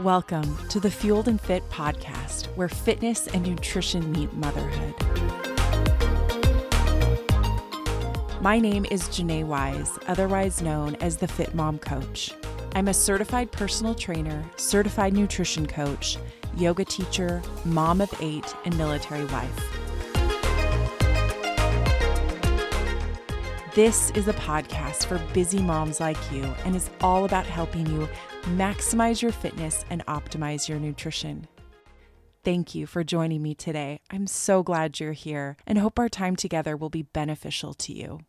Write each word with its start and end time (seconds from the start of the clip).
Welcome 0.00 0.56
to 0.68 0.80
the 0.80 0.90
Fueled 0.90 1.28
and 1.28 1.38
Fit 1.38 1.62
podcast, 1.68 2.46
where 2.56 2.70
fitness 2.70 3.26
and 3.26 3.46
nutrition 3.46 4.10
meet 4.10 4.32
motherhood. 4.32 4.94
My 8.40 8.58
name 8.58 8.86
is 8.90 9.02
Janae 9.08 9.44
Wise, 9.44 9.98
otherwise 10.06 10.62
known 10.62 10.94
as 11.02 11.18
the 11.18 11.28
Fit 11.28 11.54
Mom 11.54 11.78
Coach. 11.78 12.32
I'm 12.74 12.88
a 12.88 12.94
certified 12.94 13.52
personal 13.52 13.94
trainer, 13.94 14.42
certified 14.56 15.12
nutrition 15.12 15.66
coach, 15.66 16.16
yoga 16.56 16.86
teacher, 16.86 17.42
mom 17.66 18.00
of 18.00 18.10
eight, 18.22 18.54
and 18.64 18.78
military 18.78 19.26
wife. 19.26 19.80
This 23.74 24.10
is 24.12 24.28
a 24.28 24.32
podcast 24.32 25.04
for 25.04 25.18
busy 25.34 25.60
moms 25.60 26.00
like 26.00 26.16
you 26.32 26.42
and 26.64 26.74
is 26.74 26.88
all 27.02 27.26
about 27.26 27.44
helping 27.44 27.86
you 27.86 28.08
maximize 28.42 29.22
your 29.22 29.32
fitness 29.32 29.84
and 29.90 30.04
optimize 30.06 30.68
your 30.68 30.78
nutrition. 30.78 31.46
Thank 32.42 32.74
you 32.74 32.86
for 32.86 33.04
joining 33.04 33.42
me 33.42 33.54
today. 33.54 34.00
I'm 34.10 34.26
so 34.26 34.62
glad 34.62 34.98
you're 34.98 35.12
here 35.12 35.56
and 35.66 35.78
hope 35.78 35.98
our 35.98 36.08
time 36.08 36.36
together 36.36 36.76
will 36.76 36.88
be 36.88 37.02
beneficial 37.02 37.74
to 37.74 37.92
you. 37.92 38.20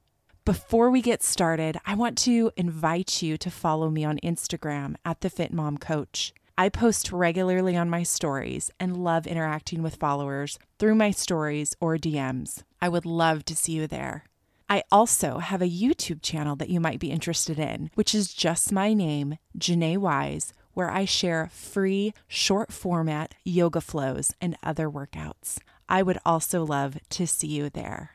Before 0.44 0.90
we 0.90 1.02
get 1.02 1.24
started, 1.24 1.78
I 1.86 1.96
want 1.96 2.18
to 2.20 2.52
invite 2.58 3.22
you 3.22 3.38
to 3.38 3.52
follow 3.52 3.90
me 3.90 4.04
on 4.04 4.20
Instagram 4.24 4.96
at 5.06 5.22
the 5.22 5.30
Fit 5.30 5.54
Mom 5.54 5.78
Coach. 5.78 6.34
I 6.58 6.68
post 6.68 7.12
regularly 7.12 7.78
on 7.78 7.90
my 7.90 8.04
stories 8.04 8.70
and 8.80 9.04
love 9.04 9.26
interacting 9.26 9.82
with 9.82 9.96
followers 9.96 10.60
through 10.78 10.96
my 10.96 11.12
stories 11.12 11.76
or 11.80 11.98
DMs. 11.98 12.64
I 12.82 12.90
would 12.90 13.06
love 13.06 13.46
to 13.46 13.56
see 13.56 13.74
you 13.74 13.88
there. 13.88 14.26
I 14.72 14.84
also 14.90 15.40
have 15.40 15.62
a 15.62 15.70
YouTube 15.70 16.22
channel 16.22 16.56
that 16.56 16.70
you 16.70 16.80
might 16.80 17.02
be 17.02 17.12
interested 17.12 17.60
in, 17.60 17.92
which 17.96 18.16
is 18.16 18.34
just 18.34 18.72
my 18.72 18.94
name, 18.94 19.38
Janae 19.60 19.98
Wise, 19.98 20.54
where 20.76 20.90
I 20.90 21.04
share 21.04 21.50
free 21.52 22.14
short 22.30 22.72
format 22.72 23.36
yoga 23.44 23.82
flows 23.82 24.32
and 24.40 24.56
other 24.64 24.90
workouts. 24.90 25.58
I 25.90 26.02
would 26.02 26.20
also 26.26 26.66
love 26.66 26.98
to 27.10 27.28
see 27.28 27.48
you 27.48 27.70
there. 27.70 28.12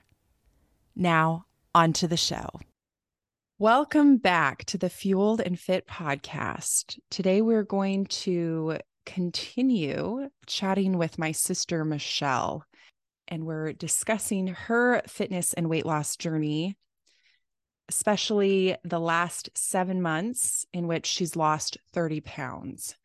Now, 0.96 1.44
on 1.74 1.92
to 1.92 2.08
the 2.08 2.16
show. 2.16 2.48
Welcome 3.58 4.16
back 4.16 4.64
to 4.64 4.78
the 4.78 4.88
Fueled 4.88 5.42
and 5.42 5.60
Fit 5.60 5.86
podcast. 5.86 6.98
Today 7.10 7.42
we're 7.42 7.64
going 7.64 8.06
to 8.06 8.78
continue 9.04 10.30
chatting 10.46 10.96
with 10.96 11.18
my 11.18 11.32
sister, 11.32 11.84
Michelle 11.84 12.64
and 13.28 13.44
we're 13.44 13.72
discussing 13.72 14.48
her 14.48 15.02
fitness 15.06 15.52
and 15.52 15.68
weight 15.68 15.86
loss 15.86 16.16
journey, 16.16 16.76
especially 17.88 18.76
the 18.84 19.00
last 19.00 19.50
seven 19.54 20.02
months 20.02 20.66
in 20.72 20.86
which 20.86 21.06
she's 21.06 21.36
lost 21.36 21.78
30 21.92 22.20
pounds. 22.20 22.96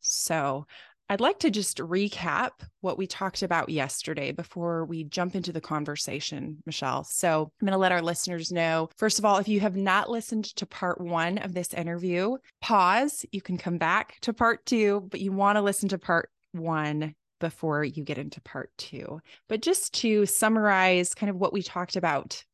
So, 0.00 0.66
I'd 1.10 1.20
like 1.20 1.40
to 1.40 1.50
just 1.50 1.78
recap 1.78 2.50
what 2.82 2.96
we 2.96 3.08
talked 3.08 3.42
about 3.42 3.68
yesterday 3.68 4.30
before 4.30 4.84
we 4.84 5.02
jump 5.02 5.34
into 5.34 5.52
the 5.52 5.60
conversation, 5.60 6.62
Michelle. 6.64 7.02
So, 7.02 7.50
I'm 7.60 7.66
going 7.66 7.72
to 7.72 7.78
let 7.78 7.90
our 7.90 8.00
listeners 8.00 8.52
know 8.52 8.88
first 8.96 9.18
of 9.18 9.24
all, 9.24 9.38
if 9.38 9.48
you 9.48 9.58
have 9.60 9.76
not 9.76 10.08
listened 10.08 10.44
to 10.56 10.66
part 10.66 11.00
one 11.00 11.38
of 11.38 11.52
this 11.52 11.74
interview, 11.74 12.36
pause. 12.60 13.26
You 13.32 13.42
can 13.42 13.58
come 13.58 13.76
back 13.76 14.18
to 14.20 14.32
part 14.32 14.64
two, 14.64 15.06
but 15.10 15.20
you 15.20 15.32
want 15.32 15.56
to 15.56 15.62
listen 15.62 15.88
to 15.88 15.98
part 15.98 16.30
one 16.52 17.14
before 17.40 17.82
you 17.82 18.04
get 18.04 18.18
into 18.18 18.40
part 18.42 18.70
two. 18.78 19.20
But 19.48 19.62
just 19.62 19.94
to 19.94 20.26
summarize 20.26 21.14
kind 21.14 21.30
of 21.30 21.36
what 21.36 21.52
we 21.52 21.62
talked 21.62 21.96
about 21.96 22.44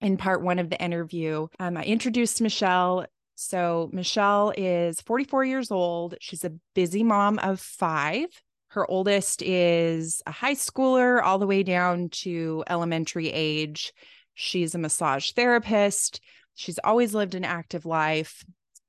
in 0.00 0.16
part 0.16 0.42
one 0.42 0.58
of 0.58 0.68
the 0.68 0.82
interview, 0.82 1.46
um, 1.58 1.76
I 1.76 1.84
introduced 1.84 2.42
Michelle. 2.42 3.06
So, 3.34 3.88
Michelle 3.92 4.52
is 4.56 5.00
44 5.00 5.44
years 5.46 5.70
old. 5.70 6.16
She's 6.20 6.44
a 6.44 6.52
busy 6.74 7.02
mom 7.02 7.38
of 7.38 7.60
five. 7.60 8.26
Her 8.68 8.88
oldest 8.90 9.42
is 9.42 10.22
a 10.26 10.32
high 10.32 10.54
schooler, 10.54 11.22
all 11.22 11.38
the 11.38 11.46
way 11.46 11.62
down 11.62 12.08
to 12.10 12.64
elementary 12.68 13.30
age. 13.30 13.92
She's 14.34 14.74
a 14.74 14.78
massage 14.78 15.32
therapist. 15.32 16.20
She's 16.54 16.78
always 16.82 17.14
lived 17.14 17.34
an 17.34 17.44
active 17.44 17.86
life 17.86 18.44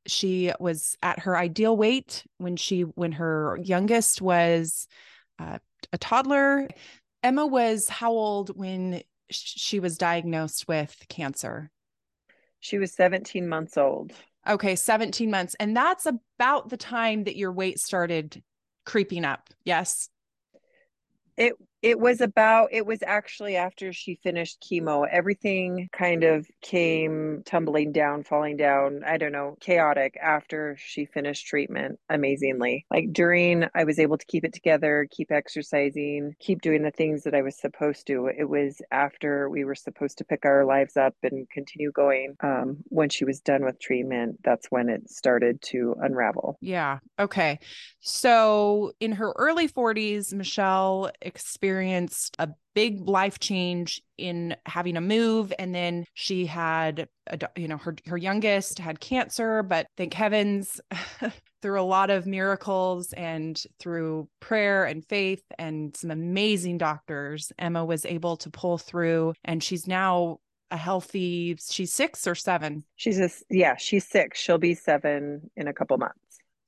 she 0.08 0.52
was 0.60 0.98
at 1.02 1.20
her 1.20 1.38
ideal 1.38 1.76
weight 1.76 2.24
when 2.38 2.56
she 2.56 2.82
when 2.82 3.14
her 3.14 3.58
youngest 3.62 4.22
was 4.22 4.88
uh, 5.40 5.60
a 5.92 5.98
toddler. 5.98 6.68
Emma 7.22 7.46
was 7.46 7.88
how 7.88 8.12
old 8.12 8.56
when 8.58 9.02
she 9.30 9.80
was 9.80 9.98
diagnosed 9.98 10.68
with 10.68 10.96
cancer? 11.10 11.72
She 12.60 12.78
was 12.78 12.94
17 12.94 13.48
months 13.48 13.78
old. 13.78 14.14
Okay 14.48 14.76
17 14.76 15.32
months 15.32 15.56
and 15.58 15.76
that's 15.76 16.06
about 16.06 16.70
the 16.70 16.76
time 16.76 17.24
that 17.24 17.38
your 17.38 17.54
weight 17.54 17.80
started 17.80 18.44
creeping 18.86 19.24
up 19.24 19.50
yes? 19.64 20.10
It 21.38 21.54
it 21.84 22.00
was 22.00 22.22
about 22.22 22.70
it 22.72 22.86
was 22.86 23.04
actually 23.06 23.58
after 23.58 23.92
she 23.92 24.16
finished 24.24 24.64
chemo. 24.64 25.06
Everything 25.12 25.90
kind 25.92 26.24
of 26.24 26.48
came 26.62 27.44
tumbling 27.46 27.92
down 27.92 28.24
falling 28.24 28.56
down 28.56 29.02
i 29.06 29.18
don't 29.18 29.34
know 29.34 29.58
chaotic 29.60 30.18
after 30.22 30.78
she 30.80 31.06
finished 31.06 31.46
treatment 31.46 32.00
amazingly. 32.10 32.86
Like 32.90 33.12
during 33.12 33.66
i 33.76 33.84
was 33.84 34.00
able 34.00 34.18
to 34.18 34.26
keep 34.26 34.46
it 34.46 34.54
together 34.54 35.08
keep 35.12 35.32
exercising 35.32 36.36
keep 36.40 36.62
doing 36.62 36.84
the 36.84 36.92
things 36.92 37.24
that 37.24 37.36
i 37.36 37.42
was 37.42 37.60
supposed 37.60 38.08
to. 38.08 38.28
It 38.28 38.48
was 38.48 38.82
after 38.90 39.50
we 39.50 39.66
were 39.66 39.76
supposed 39.76 40.18
to 40.20 40.24
pick 40.24 40.46
our 40.46 40.64
lives 40.64 40.96
up 40.96 41.16
and 41.22 41.50
continue 41.50 41.92
going 41.92 42.38
um, 42.42 42.78
when 42.86 43.10
she 43.10 43.26
was 43.26 43.42
done 43.42 43.66
with 43.66 43.80
treatment 43.80 44.40
that's 44.44 44.68
when 44.72 44.88
it 44.88 45.10
started 45.10 45.62
to 45.64 45.96
unravel. 46.00 46.58
Yeah 46.62 47.00
okay. 47.20 47.60
So 48.00 48.94
in 49.02 49.12
her 49.14 49.34
early 49.36 49.68
40s 49.68 50.34
michelle 50.34 51.12
experienced 51.22 51.73
experienced 51.74 52.36
a 52.38 52.50
big 52.76 53.08
life 53.08 53.40
change 53.40 54.02
in 54.18 54.56
having 54.66 54.96
a 54.96 55.02
move. 55.02 55.52
And 55.58 55.74
then 55.74 56.06
she 56.14 56.46
had 56.46 57.08
a, 57.28 57.40
you 57.56 57.68
know 57.68 57.78
her 57.78 57.96
her 58.06 58.18
youngest 58.18 58.80
had 58.80 59.00
cancer 59.00 59.64
but 59.64 59.88
thank 59.98 60.14
heavens 60.14 60.80
through 61.62 61.82
a 61.82 61.84
lot 61.84 62.10
of 62.10 62.28
miracles 62.28 63.14
and 63.14 63.64
through 63.80 64.28
prayer 64.40 64.86
and 64.86 65.06
faith 65.06 65.44
and 65.58 65.96
some 65.96 66.12
amazing 66.12 66.78
doctors 66.78 67.52
Emma 67.58 67.84
was 67.84 68.06
able 68.06 68.38
to 68.38 68.50
pull 68.50 68.78
through. 68.78 69.34
And 69.44 69.64
she's 69.64 69.88
now 69.88 70.38
a 70.70 70.78
healthy 70.78 71.56
she's 71.70 71.94
6 71.94 72.26
or 72.26 72.34
7 72.34 72.84
she's 72.96 73.20
a 73.20 73.30
yeah 73.52 73.76
she's 73.78 74.08
6 74.08 74.40
she'll 74.40 74.58
be 74.58 74.74
7 74.74 75.52
in 75.56 75.68
a 75.68 75.74
couple 75.74 75.96
months 76.00 76.18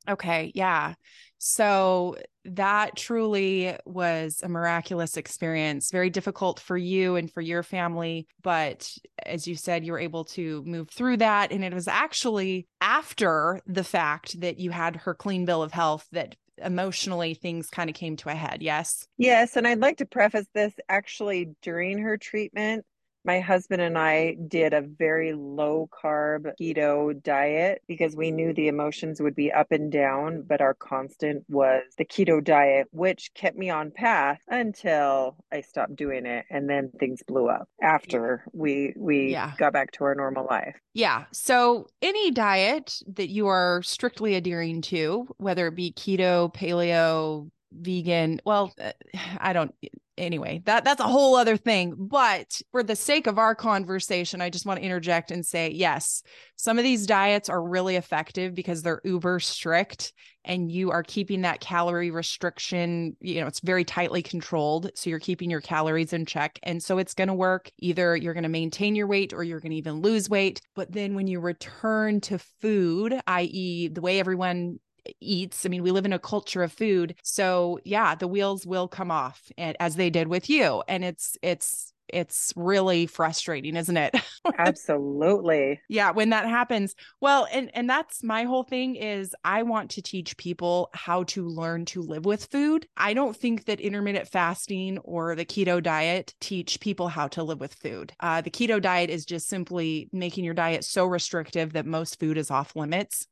okay 0.07 0.51
yeah 0.55 0.93
so 1.37 2.15
that 2.45 2.95
truly 2.95 3.75
was 3.85 4.39
a 4.41 4.49
miraculous 4.49 5.15
experience, 5.15 5.91
very 5.91 6.09
difficult 6.09 6.59
for 6.59 6.75
you 6.75 7.17
and 7.17 7.31
for 7.31 7.41
your 7.41 7.61
family. 7.61 8.27
But 8.41 8.89
as 9.23 9.47
you 9.47 9.55
said, 9.55 9.85
you 9.85 9.91
were 9.91 9.99
able 9.99 10.25
to 10.25 10.63
move 10.65 10.89
through 10.89 11.17
that. 11.17 11.51
And 11.51 11.63
it 11.63 11.73
was 11.73 11.87
actually 11.87 12.67
after 12.81 13.61
the 13.67 13.83
fact 13.83 14.39
that 14.41 14.59
you 14.59 14.71
had 14.71 14.95
her 14.95 15.13
clean 15.13 15.45
bill 15.45 15.61
of 15.61 15.71
health 15.71 16.07
that 16.13 16.35
emotionally 16.57 17.33
things 17.33 17.67
kind 17.69 17.89
of 17.89 17.95
came 17.95 18.15
to 18.17 18.29
a 18.29 18.35
head. 18.35 18.63
Yes. 18.63 19.05
Yes. 19.17 19.55
And 19.55 19.67
I'd 19.67 19.81
like 19.81 19.97
to 19.97 20.05
preface 20.05 20.47
this 20.53 20.73
actually 20.87 21.51
during 21.61 21.99
her 21.99 22.17
treatment 22.17 22.85
my 23.25 23.39
husband 23.39 23.81
and 23.81 23.97
I 23.97 24.35
did 24.47 24.73
a 24.73 24.81
very 24.81 25.33
low 25.33 25.89
carb 25.91 26.51
keto 26.61 27.21
diet 27.23 27.81
because 27.87 28.15
we 28.15 28.31
knew 28.31 28.53
the 28.53 28.67
emotions 28.67 29.19
would 29.19 29.35
be 29.35 29.51
up 29.51 29.71
and 29.71 29.91
down, 29.91 30.43
but 30.47 30.61
our 30.61 30.75
constant 30.75 31.43
was 31.49 31.83
the 31.97 32.05
keto 32.05 32.43
diet, 32.43 32.87
which 32.91 33.31
kept 33.33 33.57
me 33.57 33.69
on 33.69 33.91
path 33.91 34.39
until 34.47 35.37
I 35.51 35.61
stopped 35.61 35.95
doing 35.95 36.25
it. 36.25 36.45
And 36.49 36.69
then 36.69 36.91
things 36.99 37.23
blew 37.23 37.49
up 37.49 37.67
after 37.81 38.45
we 38.53 38.93
we 38.95 39.31
yeah. 39.31 39.53
got 39.57 39.73
back 39.73 39.91
to 39.93 40.03
our 40.03 40.15
normal 40.15 40.45
life. 40.49 40.75
Yeah. 40.93 41.25
So 41.31 41.87
any 42.01 42.31
diet 42.31 43.01
that 43.07 43.29
you 43.29 43.47
are 43.47 43.81
strictly 43.83 44.35
adhering 44.35 44.81
to, 44.83 45.27
whether 45.37 45.67
it 45.67 45.75
be 45.75 45.91
keto, 45.91 46.53
paleo, 46.53 47.49
vegan, 47.79 48.41
well, 48.45 48.73
uh, 48.81 48.91
I 49.39 49.53
don't 49.53 49.73
anyway, 50.17 50.61
that 50.65 50.83
that's 50.83 51.01
a 51.01 51.07
whole 51.07 51.35
other 51.35 51.57
thing. 51.57 51.93
But 51.97 52.61
for 52.71 52.83
the 52.83 52.95
sake 52.95 53.27
of 53.27 53.37
our 53.37 53.55
conversation, 53.55 54.41
I 54.41 54.49
just 54.49 54.65
want 54.65 54.79
to 54.79 54.85
interject 54.85 55.31
and 55.31 55.45
say, 55.45 55.71
yes, 55.71 56.23
some 56.55 56.77
of 56.77 56.83
these 56.83 57.05
diets 57.05 57.49
are 57.49 57.61
really 57.61 57.95
effective 57.95 58.55
because 58.55 58.81
they're 58.81 59.01
uber 59.03 59.39
strict 59.39 60.13
and 60.45 60.71
you 60.71 60.91
are 60.91 61.03
keeping 61.03 61.41
that 61.41 61.59
calorie 61.59 62.11
restriction, 62.11 63.17
you 63.19 63.41
know, 63.41 63.47
it's 63.47 63.61
very 63.61 63.83
tightly 63.83 64.21
controlled. 64.21 64.91
So 64.93 65.09
you're 65.09 65.19
keeping 65.19 65.49
your 65.49 65.61
calories 65.61 66.13
in 66.13 66.25
check. 66.25 66.59
And 66.61 66.81
so 66.81 66.99
it's 66.99 67.15
going 67.15 67.29
to 67.29 67.33
work. 67.33 67.71
Either 67.79 68.15
you're 68.15 68.35
going 68.35 68.43
to 68.43 68.49
maintain 68.49 68.95
your 68.95 69.07
weight 69.07 69.33
or 69.33 69.43
you're 69.43 69.59
going 69.59 69.71
to 69.71 69.77
even 69.77 70.01
lose 70.01 70.29
weight. 70.29 70.61
But 70.75 70.91
then 70.91 71.15
when 71.15 71.25
you 71.25 71.39
return 71.39 72.21
to 72.21 72.37
food, 72.61 73.19
i.e., 73.25 73.87
the 73.87 74.01
way 74.01 74.19
everyone 74.19 74.79
eats. 75.19 75.65
I 75.65 75.69
mean, 75.69 75.83
we 75.83 75.91
live 75.91 76.05
in 76.05 76.13
a 76.13 76.19
culture 76.19 76.63
of 76.63 76.71
food. 76.71 77.15
So, 77.23 77.79
yeah, 77.83 78.15
the 78.15 78.27
wheels 78.27 78.65
will 78.65 78.87
come 78.87 79.11
off 79.11 79.51
and, 79.57 79.75
as 79.79 79.95
they 79.95 80.09
did 80.09 80.27
with 80.27 80.49
you. 80.49 80.83
And 80.87 81.03
it's 81.03 81.37
it's 81.41 81.93
it's 82.07 82.53
really 82.55 83.07
frustrating, 83.07 83.75
isn't 83.75 83.97
it? 83.97 84.15
Absolutely. 84.57 85.81
yeah, 85.89 86.11
when 86.11 86.29
that 86.29 86.47
happens. 86.47 86.95
Well, 87.21 87.47
and 87.51 87.71
and 87.73 87.89
that's 87.89 88.23
my 88.23 88.43
whole 88.43 88.63
thing 88.63 88.95
is 88.95 89.35
I 89.43 89.63
want 89.63 89.91
to 89.91 90.01
teach 90.01 90.37
people 90.37 90.89
how 90.93 91.23
to 91.23 91.47
learn 91.47 91.85
to 91.85 92.01
live 92.01 92.25
with 92.25 92.45
food. 92.45 92.87
I 92.97 93.13
don't 93.13 93.35
think 93.35 93.65
that 93.65 93.79
intermittent 93.79 94.27
fasting 94.27 94.99
or 94.99 95.35
the 95.35 95.45
keto 95.45 95.81
diet 95.81 96.33
teach 96.39 96.79
people 96.79 97.07
how 97.07 97.27
to 97.29 97.43
live 97.43 97.59
with 97.59 97.73
food. 97.73 98.13
Uh, 98.19 98.41
the 98.41 98.51
keto 98.51 98.81
diet 98.81 99.09
is 99.09 99.25
just 99.25 99.47
simply 99.47 100.09
making 100.11 100.43
your 100.43 100.53
diet 100.53 100.83
so 100.83 101.05
restrictive 101.05 101.73
that 101.73 101.85
most 101.85 102.19
food 102.19 102.37
is 102.37 102.51
off 102.51 102.75
limits 102.75 103.27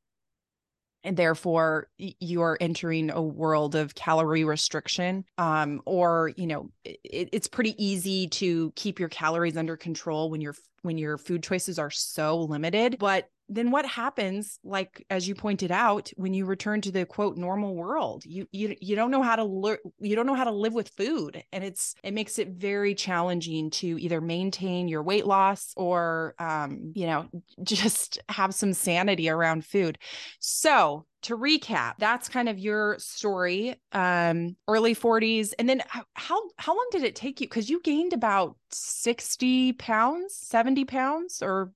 and 1.03 1.17
therefore 1.17 1.89
you're 1.97 2.57
entering 2.61 3.09
a 3.09 3.21
world 3.21 3.75
of 3.75 3.95
calorie 3.95 4.43
restriction 4.43 5.25
um, 5.37 5.81
or 5.85 6.31
you 6.37 6.47
know 6.47 6.69
it, 6.85 7.29
it's 7.31 7.47
pretty 7.47 7.75
easy 7.83 8.27
to 8.27 8.71
keep 8.75 8.99
your 8.99 9.09
calories 9.09 9.57
under 9.57 9.75
control 9.75 10.29
when 10.29 10.41
your 10.41 10.55
when 10.83 10.97
your 10.97 11.17
food 11.17 11.41
choices 11.41 11.79
are 11.79 11.89
so 11.89 12.41
limited. 12.41 12.97
But 12.99 13.29
then 13.55 13.71
what 13.71 13.85
happens 13.85 14.59
like 14.63 15.05
as 15.09 15.27
you 15.27 15.35
pointed 15.35 15.71
out 15.71 16.11
when 16.15 16.33
you 16.33 16.45
return 16.45 16.81
to 16.81 16.91
the 16.91 17.05
quote 17.05 17.37
normal 17.37 17.75
world 17.75 18.23
you 18.25 18.47
you 18.51 18.75
you 18.81 18.95
don't 18.95 19.11
know 19.11 19.21
how 19.21 19.35
to 19.35 19.43
learn 19.43 19.77
you 19.99 20.15
don't 20.15 20.25
know 20.25 20.35
how 20.35 20.43
to 20.43 20.51
live 20.51 20.73
with 20.73 20.89
food 20.89 21.43
and 21.51 21.63
it's 21.63 21.95
it 22.03 22.13
makes 22.13 22.39
it 22.39 22.49
very 22.49 22.95
challenging 22.95 23.69
to 23.69 23.99
either 23.99 24.21
maintain 24.21 24.87
your 24.87 25.03
weight 25.03 25.25
loss 25.25 25.73
or 25.77 26.35
um 26.39 26.91
you 26.95 27.05
know 27.05 27.27
just 27.63 28.19
have 28.29 28.53
some 28.53 28.73
sanity 28.73 29.29
around 29.29 29.65
food. 29.65 29.97
So 30.39 31.05
to 31.23 31.37
recap 31.37 31.93
that's 31.99 32.27
kind 32.27 32.49
of 32.49 32.59
your 32.59 32.97
story 32.99 33.79
um 33.93 34.57
early 34.67 34.93
40s 34.93 35.53
and 35.57 35.69
then 35.69 35.81
how 36.15 36.41
how 36.57 36.75
long 36.75 36.87
did 36.91 37.03
it 37.03 37.15
take 37.15 37.39
you? 37.39 37.47
Because 37.47 37.69
you 37.69 37.81
gained 37.81 38.13
about 38.13 38.57
60 38.71 39.73
pounds 39.73 40.35
70 40.35 40.85
pounds 40.85 41.41
or 41.41 41.71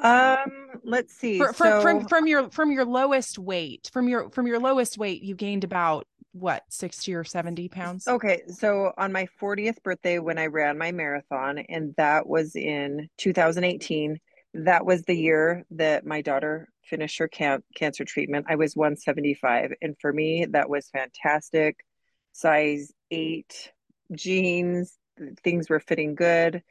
um, 0.00 0.80
let's 0.84 1.14
see. 1.14 1.38
For, 1.38 1.52
for, 1.52 1.66
so, 1.66 1.80
from 1.82 2.08
from 2.08 2.26
your 2.26 2.50
from 2.50 2.70
your 2.70 2.84
lowest 2.84 3.38
weight, 3.38 3.90
from 3.92 4.08
your 4.08 4.30
from 4.30 4.46
your 4.46 4.58
lowest 4.58 4.98
weight, 4.98 5.22
you 5.22 5.34
gained 5.34 5.64
about 5.64 6.06
what 6.32 6.64
60 6.70 7.14
or 7.14 7.24
70 7.24 7.68
pounds? 7.68 8.08
Okay 8.08 8.42
so 8.48 8.92
on 8.96 9.12
my 9.12 9.26
40th 9.38 9.82
birthday 9.82 10.18
when 10.18 10.38
i 10.38 10.46
ran 10.46 10.78
my 10.78 10.90
marathon 10.90 11.58
and 11.58 11.94
that 11.98 12.26
was 12.26 12.56
in 12.56 13.10
2018 13.18 14.18
that 14.54 14.84
was 14.84 15.02
the 15.02 15.14
year 15.14 15.64
that 15.70 16.06
my 16.06 16.20
daughter 16.20 16.68
finished 16.84 17.18
her 17.18 17.28
can- 17.28 17.62
cancer 17.74 18.04
treatment. 18.04 18.46
I 18.48 18.56
was 18.56 18.76
175 18.76 19.72
and 19.80 19.96
for 20.00 20.12
me 20.12 20.46
that 20.50 20.68
was 20.68 20.90
fantastic. 20.90 21.84
Size 22.32 22.92
8 23.10 23.72
jeans 24.14 24.98
things 25.42 25.68
were 25.68 25.80
fitting 25.80 26.14
good. 26.14 26.62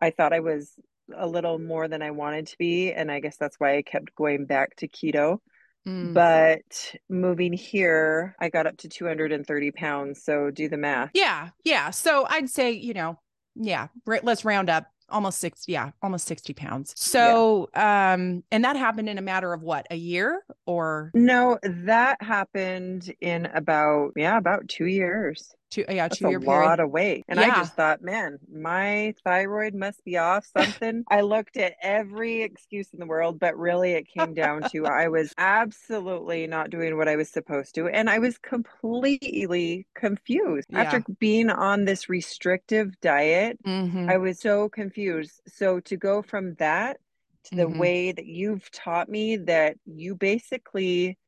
I 0.00 0.10
thought 0.10 0.32
i 0.32 0.40
was 0.40 0.72
a 1.16 1.26
little 1.26 1.58
more 1.58 1.88
than 1.88 2.02
I 2.02 2.10
wanted 2.10 2.46
to 2.48 2.58
be. 2.58 2.92
And 2.92 3.10
I 3.10 3.20
guess 3.20 3.36
that's 3.36 3.56
why 3.58 3.76
I 3.76 3.82
kept 3.82 4.14
going 4.14 4.46
back 4.46 4.76
to 4.76 4.88
keto. 4.88 5.38
Mm. 5.86 6.14
But 6.14 6.94
moving 7.10 7.52
here, 7.52 8.34
I 8.40 8.48
got 8.48 8.66
up 8.66 8.78
to 8.78 8.88
230 8.88 9.70
pounds. 9.72 10.24
So 10.24 10.50
do 10.50 10.68
the 10.68 10.78
math. 10.78 11.10
Yeah. 11.14 11.50
Yeah. 11.64 11.90
So 11.90 12.26
I'd 12.28 12.48
say, 12.48 12.72
you 12.72 12.94
know, 12.94 13.18
yeah, 13.54 13.88
right, 14.06 14.24
let's 14.24 14.44
round 14.44 14.70
up 14.70 14.86
almost 15.10 15.38
60 15.38 15.70
yeah 15.70 15.90
almost 16.02 16.26
60 16.26 16.54
pounds 16.54 16.94
so 16.96 17.68
yeah. 17.74 18.14
um 18.14 18.42
and 18.50 18.64
that 18.64 18.74
happened 18.74 19.08
in 19.08 19.18
a 19.18 19.22
matter 19.22 19.52
of 19.52 19.62
what 19.62 19.86
a 19.90 19.96
year 19.96 20.42
or 20.66 21.10
no 21.14 21.58
that 21.62 22.16
happened 22.22 23.14
in 23.20 23.44
about 23.46 24.12
yeah 24.16 24.38
about 24.38 24.66
two 24.66 24.86
years 24.86 25.54
two 25.74 25.84
yeah 25.88 26.08
That's 26.08 26.18
two 26.18 26.28
year 26.28 26.38
a 26.38 26.40
period. 26.40 26.66
lot 26.66 26.80
of 26.80 26.90
weight 26.90 27.24
and 27.28 27.38
yeah. 27.38 27.46
i 27.46 27.48
just 27.56 27.74
thought 27.74 28.02
man 28.02 28.38
my 28.52 29.14
thyroid 29.24 29.74
must 29.74 30.04
be 30.04 30.16
off 30.16 30.46
something 30.56 31.04
i 31.10 31.20
looked 31.20 31.56
at 31.56 31.74
every 31.82 32.42
excuse 32.42 32.88
in 32.92 33.00
the 33.00 33.06
world 33.06 33.38
but 33.38 33.56
really 33.58 33.92
it 33.92 34.06
came 34.08 34.34
down 34.34 34.62
to 34.70 34.86
i 34.86 35.08
was 35.08 35.32
absolutely 35.38 36.46
not 36.46 36.70
doing 36.70 36.96
what 36.96 37.08
i 37.08 37.16
was 37.16 37.28
supposed 37.28 37.74
to 37.74 37.88
and 37.88 38.08
i 38.08 38.18
was 38.18 38.38
completely 38.38 39.86
confused 39.94 40.68
yeah. 40.70 40.82
after 40.82 41.04
being 41.18 41.50
on 41.50 41.84
this 41.84 42.08
restrictive 42.08 42.98
diet 43.00 43.58
mm-hmm. 43.64 44.08
i 44.08 44.16
was 44.16 44.40
so 44.40 44.68
confused 44.68 45.40
so 45.46 45.80
to 45.80 45.96
go 45.96 46.22
from 46.22 46.54
that 46.54 46.98
to 47.44 47.56
the 47.56 47.64
mm-hmm. 47.64 47.78
way 47.78 48.12
that 48.12 48.26
you've 48.26 48.70
taught 48.70 49.08
me 49.08 49.36
that 49.36 49.76
you 49.84 50.14
basically 50.14 51.18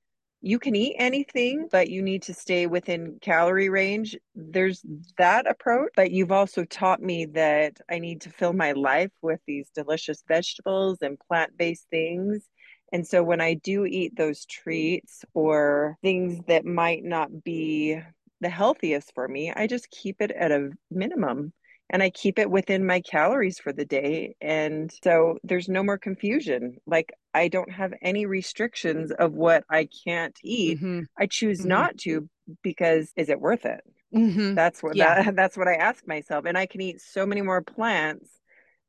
you 0.41 0.59
can 0.59 0.77
eat 0.77 0.97
anything, 0.99 1.69
but 1.71 1.88
you 1.88 2.03
need 2.03 2.23
to 2.23 2.35
stay 2.35 2.67
within 2.67 3.19
calorie 3.21 3.69
range. 3.69 4.17
There's 4.35 4.85
that 5.19 5.49
approach, 5.49 5.91
but 5.97 6.11
you've 6.11 6.33
also 6.33 6.65
taught 6.65 7.03
me 7.03 7.27
that 7.27 7.79
I 7.91 7.99
need 7.99 8.21
to 8.23 8.31
fill 8.31 8.53
my 8.53 8.73
life 8.73 9.12
with 9.23 9.41
these 9.47 9.71
delicious 9.75 10.23
vegetables 10.29 10.99
and 11.03 11.19
plant 11.19 11.56
based 11.56 11.87
things. 11.91 12.47
And 12.93 13.06
so 13.06 13.23
when 13.23 13.41
I 13.41 13.55
do 13.55 13.85
eat 13.85 14.17
those 14.17 14.44
treats 14.47 15.25
or 15.35 15.99
things 16.03 16.41
that 16.47 16.65
might 16.65 17.03
not 17.03 17.43
be 17.43 18.00
the 18.41 18.49
healthiest 18.49 19.12
for 19.15 19.27
me, 19.27 19.53
I 19.55 19.67
just 19.67 19.91
keep 19.91 20.21
it 20.21 20.31
at 20.31 20.53
a 20.53 20.71
minimum 20.91 21.53
and 21.91 22.03
I 22.03 22.11
keep 22.11 22.38
it 22.38 22.50
within 22.50 22.87
my 22.87 23.00
calories 23.00 23.59
for 23.59 23.73
the 23.73 23.85
day. 23.85 24.35
And 24.41 24.93
so 25.03 25.38
there's 25.44 25.69
no 25.69 25.83
more 25.83 25.99
confusion. 25.99 26.79
Like 26.87 27.12
I 27.33 27.49
don't 27.49 27.71
have 27.71 27.94
any 28.03 28.27
restrictions 28.27 29.12
of 29.12 29.33
what 29.33 29.65
I 29.71 29.88
can't 30.05 30.37
eat. 30.43 30.79
Mm-hmm. 30.79 31.03
I 31.19 31.27
choose 31.27 31.61
mm-hmm. 31.61 31.69
not 31.69 31.99
to 31.99 32.29
because 32.62 33.12
is 33.17 33.29
it 33.29 33.41
worth 33.41 33.65
it? 33.65 33.81
Mm-hmm. 34.15 34.55
That's 34.55 34.83
what 34.83 34.97
yeah. 34.97 35.23
that, 35.23 35.37
that's 35.37 35.56
what 35.56 35.69
I 35.69 35.75
ask 35.75 36.06
myself. 36.06 36.44
And 36.47 36.59
I 36.59 36.67
can 36.67 36.81
eat 36.81 37.00
so 37.00 37.27
many 37.27 37.43
more 37.43 37.62
plants 37.62 38.31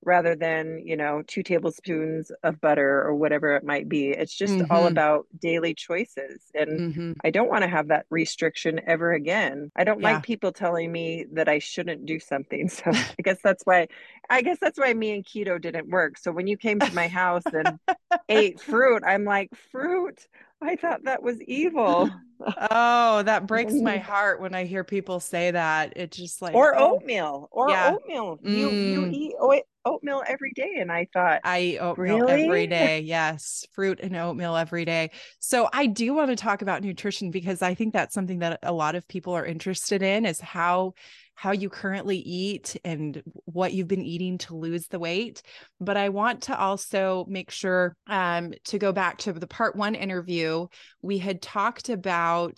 rather 0.04 0.36
than 0.36 0.82
you 0.86 0.96
know 0.96 1.24
two 1.28 1.44
tablespoons 1.44 2.32
of 2.44 2.62
butter 2.62 3.02
or 3.04 3.16
whatever 3.16 3.56
it 3.56 3.64
might 3.64 3.90
be 3.90 4.10
it's 4.10 4.36
just 4.36 4.54
mm-hmm. 4.54 4.72
all 4.72 4.88
about 4.88 5.26
daily 5.42 5.74
choices 5.74 6.42
and 6.54 6.80
mm-hmm. 6.80 7.12
i 7.24 7.30
don't 7.30 7.50
want 7.50 7.64
to 7.64 7.68
have 7.68 7.88
that 7.88 8.06
restriction 8.10 8.80
ever 8.86 9.14
again 9.14 9.72
i 9.76 9.84
don't 9.84 10.00
yeah. 10.00 10.14
like 10.14 10.24
people 10.24 10.52
telling 10.52 10.92
me 10.92 11.26
that 11.34 11.50
i 11.50 11.60
shouldn't 11.60 12.06
do 12.06 12.20
something 12.20 12.70
so 12.70 12.84
i 12.88 13.22
guess 13.24 13.38
that's 13.44 13.64
why 13.66 13.88
i 14.30 14.42
guess 14.42 14.58
that's 14.62 14.80
why 14.80 14.94
me 14.94 15.12
and 15.12 15.26
keto 15.26 15.60
didn't 15.60 15.90
work 15.90 16.18
so 16.18 16.32
when 16.32 16.48
you 16.48 16.58
came 16.58 16.80
to 16.80 16.94
my 16.94 17.08
house 17.08 17.44
and 17.46 17.80
ate 18.30 18.60
fruit 18.60 19.04
i'm 19.06 19.26
like 19.26 19.50
fruit 19.72 20.28
I 20.62 20.76
thought 20.76 21.04
that 21.04 21.22
was 21.22 21.42
evil. 21.44 22.10
oh, 22.72 23.24
that 23.24 23.46
breaks 23.46 23.74
my 23.74 23.98
heart 23.98 24.42
when 24.42 24.56
I 24.56 24.66
hear 24.66 24.84
people 24.84 25.20
say 25.20 25.52
that. 25.52 25.94
It's 25.96 26.18
just 26.18 26.42
like 26.42 26.56
or 26.56 26.76
oh. 26.78 26.96
oatmeal 26.96 27.48
or 27.52 27.70
yeah. 27.70 27.94
oatmeal. 27.94 28.38
Mm. 28.38 28.58
You 28.58 28.70
you 28.70 29.02
mm. 29.02 29.14
eat 29.14 29.64
oatmeal 29.86 30.24
every 30.28 30.52
day, 30.56 30.78
and 30.80 30.92
I 30.92 31.08
thought 31.14 31.42
I 31.44 31.62
eat 31.62 31.80
oatmeal 31.80 32.20
really? 32.20 32.46
every 32.46 32.68
day. 32.68 33.02
Yes, 33.02 33.66
fruit 33.74 34.00
and 34.02 34.16
oatmeal 34.16 34.56
every 34.56 34.86
day. 34.86 35.12
So 35.40 35.70
I 35.72 35.86
do 35.86 36.14
want 36.14 36.30
to 36.32 36.36
talk 36.36 36.62
about 36.62 36.84
nutrition 36.84 37.32
because 37.32 37.62
I 37.62 37.74
think 37.74 37.94
that's 37.94 38.14
something 38.14 38.40
that 38.40 38.60
a 38.64 38.74
lot 38.74 38.96
of 38.96 39.08
people 39.08 39.34
are 39.34 39.46
interested 39.46 40.02
in 40.02 40.26
is 40.26 40.40
how 40.40 40.94
how 41.38 41.52
you 41.52 41.70
currently 41.70 42.18
eat 42.18 42.76
and 42.84 43.22
what 43.46 43.72
you've 43.72 43.88
been 43.88 44.02
eating 44.02 44.40
to 44.40 44.56
lose 44.56 44.88
the 44.88 44.98
weight. 44.98 45.44
But 45.80 45.96
I 45.96 46.10
want 46.10 46.42
to 46.44 46.60
also 46.60 47.26
make 47.30 47.52
sure 47.52 47.96
um, 48.08 48.56
to 48.66 48.80
go 48.80 48.92
back 48.92 49.20
to 49.20 49.34
the 49.34 49.46
part 49.46 49.76
one 49.76 49.94
interview, 49.94 50.66
we 51.04 51.20
had 51.20 51.40
talked 51.40 51.90
about 51.90 52.58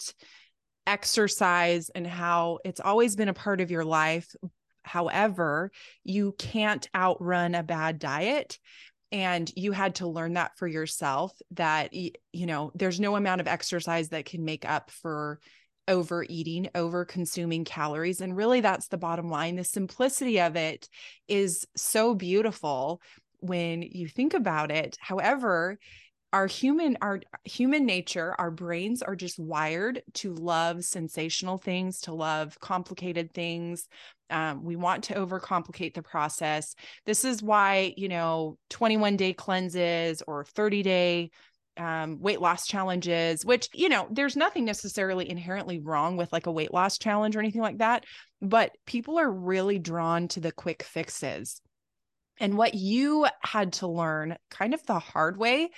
exercise 0.88 1.90
and 1.94 2.08
how 2.08 2.60
it's 2.64 2.80
always 2.80 3.18
been 3.18 3.28
a 3.28 3.34
part 3.34 3.60
of 3.60 3.70
your 3.70 3.84
life. 3.84 4.34
However, 4.84 5.72
you 6.06 6.34
can't 6.40 6.88
outrun 6.96 7.56
a 7.56 7.64
bad 7.64 8.00
diet 8.00 8.60
and 9.12 9.52
you 9.58 9.74
had 9.74 9.96
to 9.96 10.08
learn 10.08 10.36
that 10.36 10.52
for 10.56 10.68
yourself 10.68 11.34
that 11.52 11.94
you 11.94 12.14
know 12.34 12.72
there's 12.76 13.00
no 13.00 13.16
amount 13.16 13.42
of 13.42 13.48
exercise 13.48 14.10
that 14.10 14.26
can 14.26 14.46
make 14.46 14.64
up 14.70 14.90
for 14.90 15.40
overeating, 15.90 16.70
over 16.76 17.04
consuming 17.04 17.66
calories. 17.66 18.22
And 18.22 18.38
really, 18.38 18.62
that's 18.62 18.88
the 18.88 18.98
bottom 18.98 19.30
line. 19.30 19.56
The 19.56 19.64
simplicity 19.66 20.40
of 20.40 20.56
it 20.56 20.88
is 21.28 21.68
so 21.76 22.16
beautiful 22.16 23.02
when 23.40 23.82
you 23.82 24.08
think 24.08 24.34
about 24.34 24.72
it. 24.72 24.98
However, 25.02 25.78
our 26.32 26.46
human 26.46 26.98
our 27.02 27.22
human 27.44 27.86
nature 27.86 28.36
our 28.38 28.52
brains 28.52 29.02
are 29.02 29.16
just 29.16 29.40
wired 29.40 30.02
to 30.14 30.34
love 30.34 30.84
sensational 30.84 31.58
things 31.58 32.02
to 32.02 32.14
love 32.14 32.60
complicated 32.60 33.34
things 33.34 33.88
um, 34.30 34.64
we 34.64 34.76
want 34.76 35.06
to 35.06 35.16
overcomplicate 35.16 35.96
the 35.96 36.04
process 36.04 36.76
this 37.06 37.26
is 37.26 37.42
why 37.42 37.94
you 37.98 38.08
know 38.08 38.58
21 38.70 39.18
day 39.18 39.34
cleanses 39.34 40.22
or 40.28 40.44
30 40.44 40.84
day 40.84 41.32
um, 41.80 42.20
weight 42.20 42.42
loss 42.42 42.68
challenges, 42.68 43.46
which, 43.46 43.70
you 43.74 43.90
know, 43.90 44.08
there's 44.12 44.36
nothing 44.36 44.66
necessarily 44.66 45.30
inherently 45.30 45.80
wrong 45.80 46.18
with 46.18 46.32
like 46.34 46.46
a 46.46 46.52
weight 46.52 46.74
loss 46.74 46.98
challenge 46.98 47.36
or 47.36 47.40
anything 47.40 47.62
like 47.62 47.78
that. 47.78 48.06
But 48.42 48.74
people 48.86 49.18
are 49.18 49.32
really 49.32 49.80
drawn 49.80 50.28
to 50.30 50.42
the 50.42 50.52
quick 50.52 50.84
fixes. 50.84 51.62
And 52.40 52.58
what 52.58 52.74
you 52.74 53.28
had 53.42 53.74
to 53.74 53.88
learn 53.88 54.38
kind 54.52 54.74
of 54.74 54.86
the 54.86 55.00
hard 55.00 55.38
way 55.38 55.70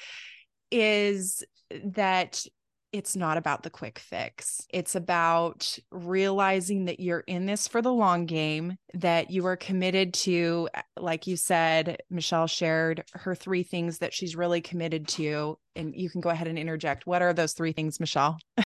is 0.72 1.44
that 1.86 2.44
it's 2.92 3.16
not 3.16 3.38
about 3.38 3.64
the 3.64 3.70
quick 3.70 4.00
fix. 4.00 4.68
It's 4.70 4.96
about 4.96 5.78
realizing 5.92 6.86
that 6.86 7.00
you're 7.00 7.22
in 7.22 7.46
this 7.46 7.68
for 7.68 7.82
the 7.82 7.94
long 7.94 8.26
game, 8.26 8.76
that 8.94 9.32
you 9.32 9.46
are 9.46 9.56
committed 9.56 10.14
to, 10.16 10.70
uh, 10.74 10.82
like 10.98 11.26
you 11.26 11.38
said, 11.38 12.02
Michelle 12.10 12.48
shared 12.48 13.04
her 13.14 13.34
three 13.34 13.64
things 13.64 14.00
that 14.00 14.14
she's 14.14 14.36
really 14.36 14.62
committed 14.62 15.08
to. 15.10 15.58
And 15.76 15.96
you 15.96 16.10
can 16.10 16.22
go 16.22 16.30
ahead 16.30 16.48
and 16.48 16.60
interject. 16.60 17.08
What 17.08 17.22
are 17.22 17.34
those 17.34 17.54
three 17.54 17.72
things, 17.72 18.00
Michelle? 18.00 18.40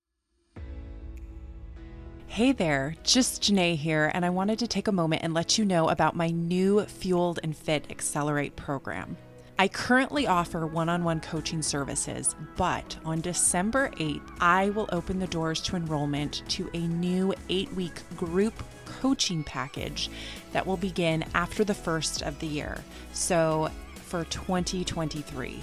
Hey 2.27 2.53
there, 2.53 2.95
just 3.03 3.43
Janae 3.43 3.75
here, 3.75 4.09
and 4.15 4.25
I 4.25 4.31
wanted 4.31 4.61
to 4.61 4.69
take 4.69 4.87
a 4.87 4.93
moment 4.93 5.25
and 5.25 5.35
let 5.35 5.59
you 5.59 5.65
know 5.65 5.89
about 5.89 6.15
my 6.15 6.29
new 6.29 6.85
Fueled 6.85 7.41
and 7.43 7.57
Fit 7.57 7.87
Accelerate 7.91 8.55
program. 8.55 9.17
I 9.61 9.69
currently 9.69 10.27
offer 10.27 10.67
one 10.67 10.89
on 10.89 11.05
one 11.05 11.21
coaching 11.21 11.61
services, 11.61 12.35
but 12.57 12.97
on 13.05 13.21
December 13.21 13.91
8th, 13.99 14.23
I 14.41 14.71
will 14.71 14.89
open 14.91 15.19
the 15.19 15.27
doors 15.27 15.61
to 15.65 15.77
enrollment 15.77 16.43
to 16.49 16.71
a 16.73 16.79
new 16.79 17.35
eight 17.51 17.71
week 17.75 18.01
group 18.17 18.55
coaching 18.87 19.45
package 19.45 20.09
that 20.53 20.67
will 20.67 20.79
begin 20.79 21.27
after 21.35 21.63
the 21.63 21.75
first 21.75 22.23
of 22.23 22.39
the 22.39 22.47
year. 22.47 22.83
So 23.13 23.69
for 23.97 24.25
2023. 24.25 25.61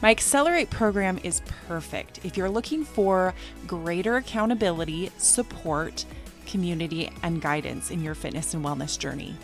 My 0.00 0.10
Accelerate 0.10 0.70
program 0.70 1.18
is 1.24 1.42
perfect 1.66 2.24
if 2.24 2.36
you're 2.36 2.48
looking 2.48 2.84
for 2.84 3.34
greater 3.66 4.14
accountability, 4.14 5.10
support, 5.18 6.04
community, 6.46 7.10
and 7.24 7.42
guidance 7.42 7.90
in 7.90 8.00
your 8.00 8.14
fitness 8.14 8.54
and 8.54 8.64
wellness 8.64 8.96
journey. 8.96 9.34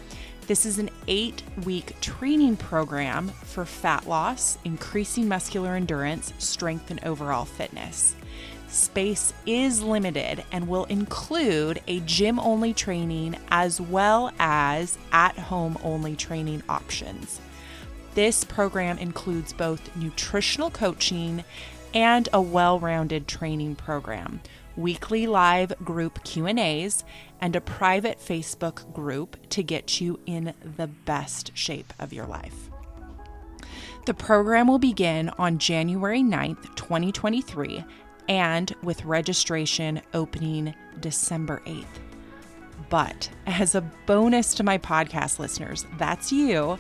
This 0.47 0.65
is 0.65 0.79
an 0.79 0.91
eight 1.09 1.43
week 1.65 2.01
training 2.01 2.57
program 2.57 3.31
for 3.31 3.65
fat 3.65 4.07
loss, 4.07 4.59
increasing 4.65 5.27
muscular 5.27 5.75
endurance, 5.75 6.33
strength, 6.39 6.93
and 6.93 7.03
overall 7.03 7.45
fitness. 7.45 8.15
Space 8.69 9.35
is 9.45 9.83
limited 9.83 10.45
and 10.53 10.69
will 10.69 10.85
include 10.85 11.81
a 11.89 11.99
gym 12.01 12.39
only 12.39 12.73
training 12.73 13.37
as 13.49 13.81
well 13.81 14.31
as 14.39 14.97
at 15.11 15.37
home 15.37 15.79
only 15.83 16.15
training 16.15 16.63
options. 16.69 17.41
This 18.15 18.45
program 18.45 18.99
includes 18.99 19.53
both 19.53 19.97
nutritional 19.97 20.71
coaching 20.71 21.43
and 21.93 22.29
a 22.33 22.41
well-rounded 22.41 23.27
training 23.27 23.75
program 23.75 24.41
weekly 24.77 25.27
live 25.27 25.73
group 25.85 26.23
Q&As, 26.25 27.05
and 27.41 27.57
a 27.57 27.61
private 27.61 28.19
Facebook 28.19 28.93
group 28.93 29.37
to 29.51 29.63
get 29.63 30.01
you 30.01 30.21
in 30.27 30.55
the 30.77 30.87
best 30.87 31.57
shape 31.57 31.93
of 31.99 32.13
your 32.13 32.27
life. 32.27 32.71
The 34.07 34.15
program 34.15 34.69
will 34.69 34.79
begin 34.79 35.31
on 35.39 35.59
January 35.59 36.23
9th, 36.23 36.77
2023, 36.77 37.85
and 38.29 38.75
with 38.83 39.05
registration 39.05 40.01
opening 40.15 40.75
December 41.01 41.61
8th. 41.67 41.85
But 42.89 43.31
as 43.47 43.75
a 43.75 43.81
bonus 44.07 44.55
to 44.55 44.63
my 44.63 44.79
podcast 44.79 45.39
listeners, 45.39 45.87
that's 45.99 46.31
you, 46.31 46.79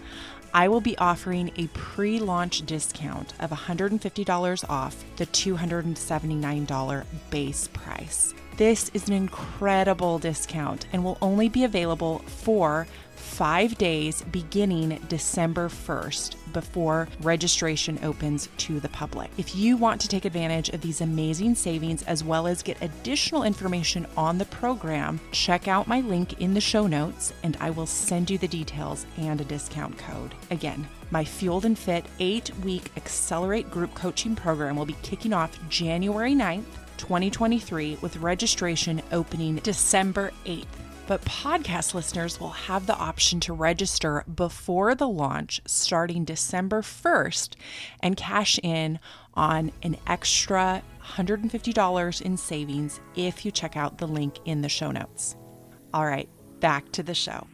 I 0.56 0.68
will 0.68 0.80
be 0.80 0.96
offering 0.96 1.52
a 1.58 1.66
pre 1.66 2.18
launch 2.18 2.64
discount 2.64 3.34
of 3.40 3.50
$150 3.50 4.70
off 4.70 5.04
the 5.16 5.26
$279 5.26 7.04
base 7.28 7.68
price. 7.74 8.32
This 8.56 8.90
is 8.94 9.06
an 9.08 9.12
incredible 9.12 10.18
discount 10.18 10.86
and 10.94 11.04
will 11.04 11.18
only 11.20 11.50
be 11.50 11.64
available 11.64 12.20
for 12.20 12.86
five 13.14 13.76
days 13.76 14.22
beginning 14.32 14.98
December 15.08 15.68
1st 15.68 16.36
before 16.54 17.06
registration 17.20 17.98
opens 18.02 18.48
to 18.56 18.80
the 18.80 18.88
public. 18.88 19.30
If 19.36 19.54
you 19.54 19.76
want 19.76 20.00
to 20.00 20.08
take 20.08 20.24
advantage 20.24 20.70
of 20.70 20.80
these 20.80 21.02
amazing 21.02 21.54
savings 21.54 22.02
as 22.04 22.24
well 22.24 22.46
as 22.46 22.62
get 22.62 22.80
additional 22.80 23.42
information 23.42 24.06
on 24.16 24.38
the 24.38 24.46
program, 24.46 25.20
check 25.32 25.68
out 25.68 25.86
my 25.86 26.00
link 26.00 26.40
in 26.40 26.54
the 26.54 26.60
show 26.60 26.86
notes 26.86 27.34
and 27.42 27.58
I 27.60 27.68
will 27.68 27.84
send 27.84 28.30
you 28.30 28.38
the 28.38 28.48
details 28.48 29.04
and 29.18 29.38
a 29.38 29.44
discount 29.44 29.98
code. 29.98 30.34
Again, 30.50 30.88
my 31.10 31.24
Fueled 31.24 31.66
and 31.66 31.78
Fit 31.78 32.06
eight 32.20 32.50
week 32.64 32.90
Accelerate 32.96 33.70
Group 33.70 33.92
Coaching 33.92 34.34
program 34.34 34.76
will 34.76 34.86
be 34.86 34.96
kicking 35.02 35.34
off 35.34 35.58
January 35.68 36.32
9th. 36.32 36.64
2023 36.96 37.98
with 38.00 38.16
registration 38.16 39.02
opening 39.12 39.56
December 39.56 40.32
8th 40.44 40.66
but 41.06 41.24
podcast 41.24 41.94
listeners 41.94 42.40
will 42.40 42.50
have 42.50 42.86
the 42.86 42.96
option 42.96 43.38
to 43.40 43.52
register 43.52 44.24
before 44.34 44.94
the 44.94 45.08
launch 45.08 45.60
starting 45.66 46.24
December 46.24 46.82
1st 46.82 47.54
and 48.00 48.16
cash 48.16 48.58
in 48.62 48.98
on 49.34 49.70
an 49.82 49.96
extra 50.06 50.82
$150 51.02 52.22
in 52.22 52.36
savings 52.36 53.00
if 53.14 53.44
you 53.44 53.52
check 53.52 53.76
out 53.76 53.98
the 53.98 54.08
link 54.08 54.38
in 54.44 54.62
the 54.62 54.68
show 54.68 54.90
notes. 54.90 55.36
All 55.94 56.06
right, 56.06 56.28
back 56.60 56.90
to 56.92 57.02
the 57.02 57.14
show. 57.14 57.46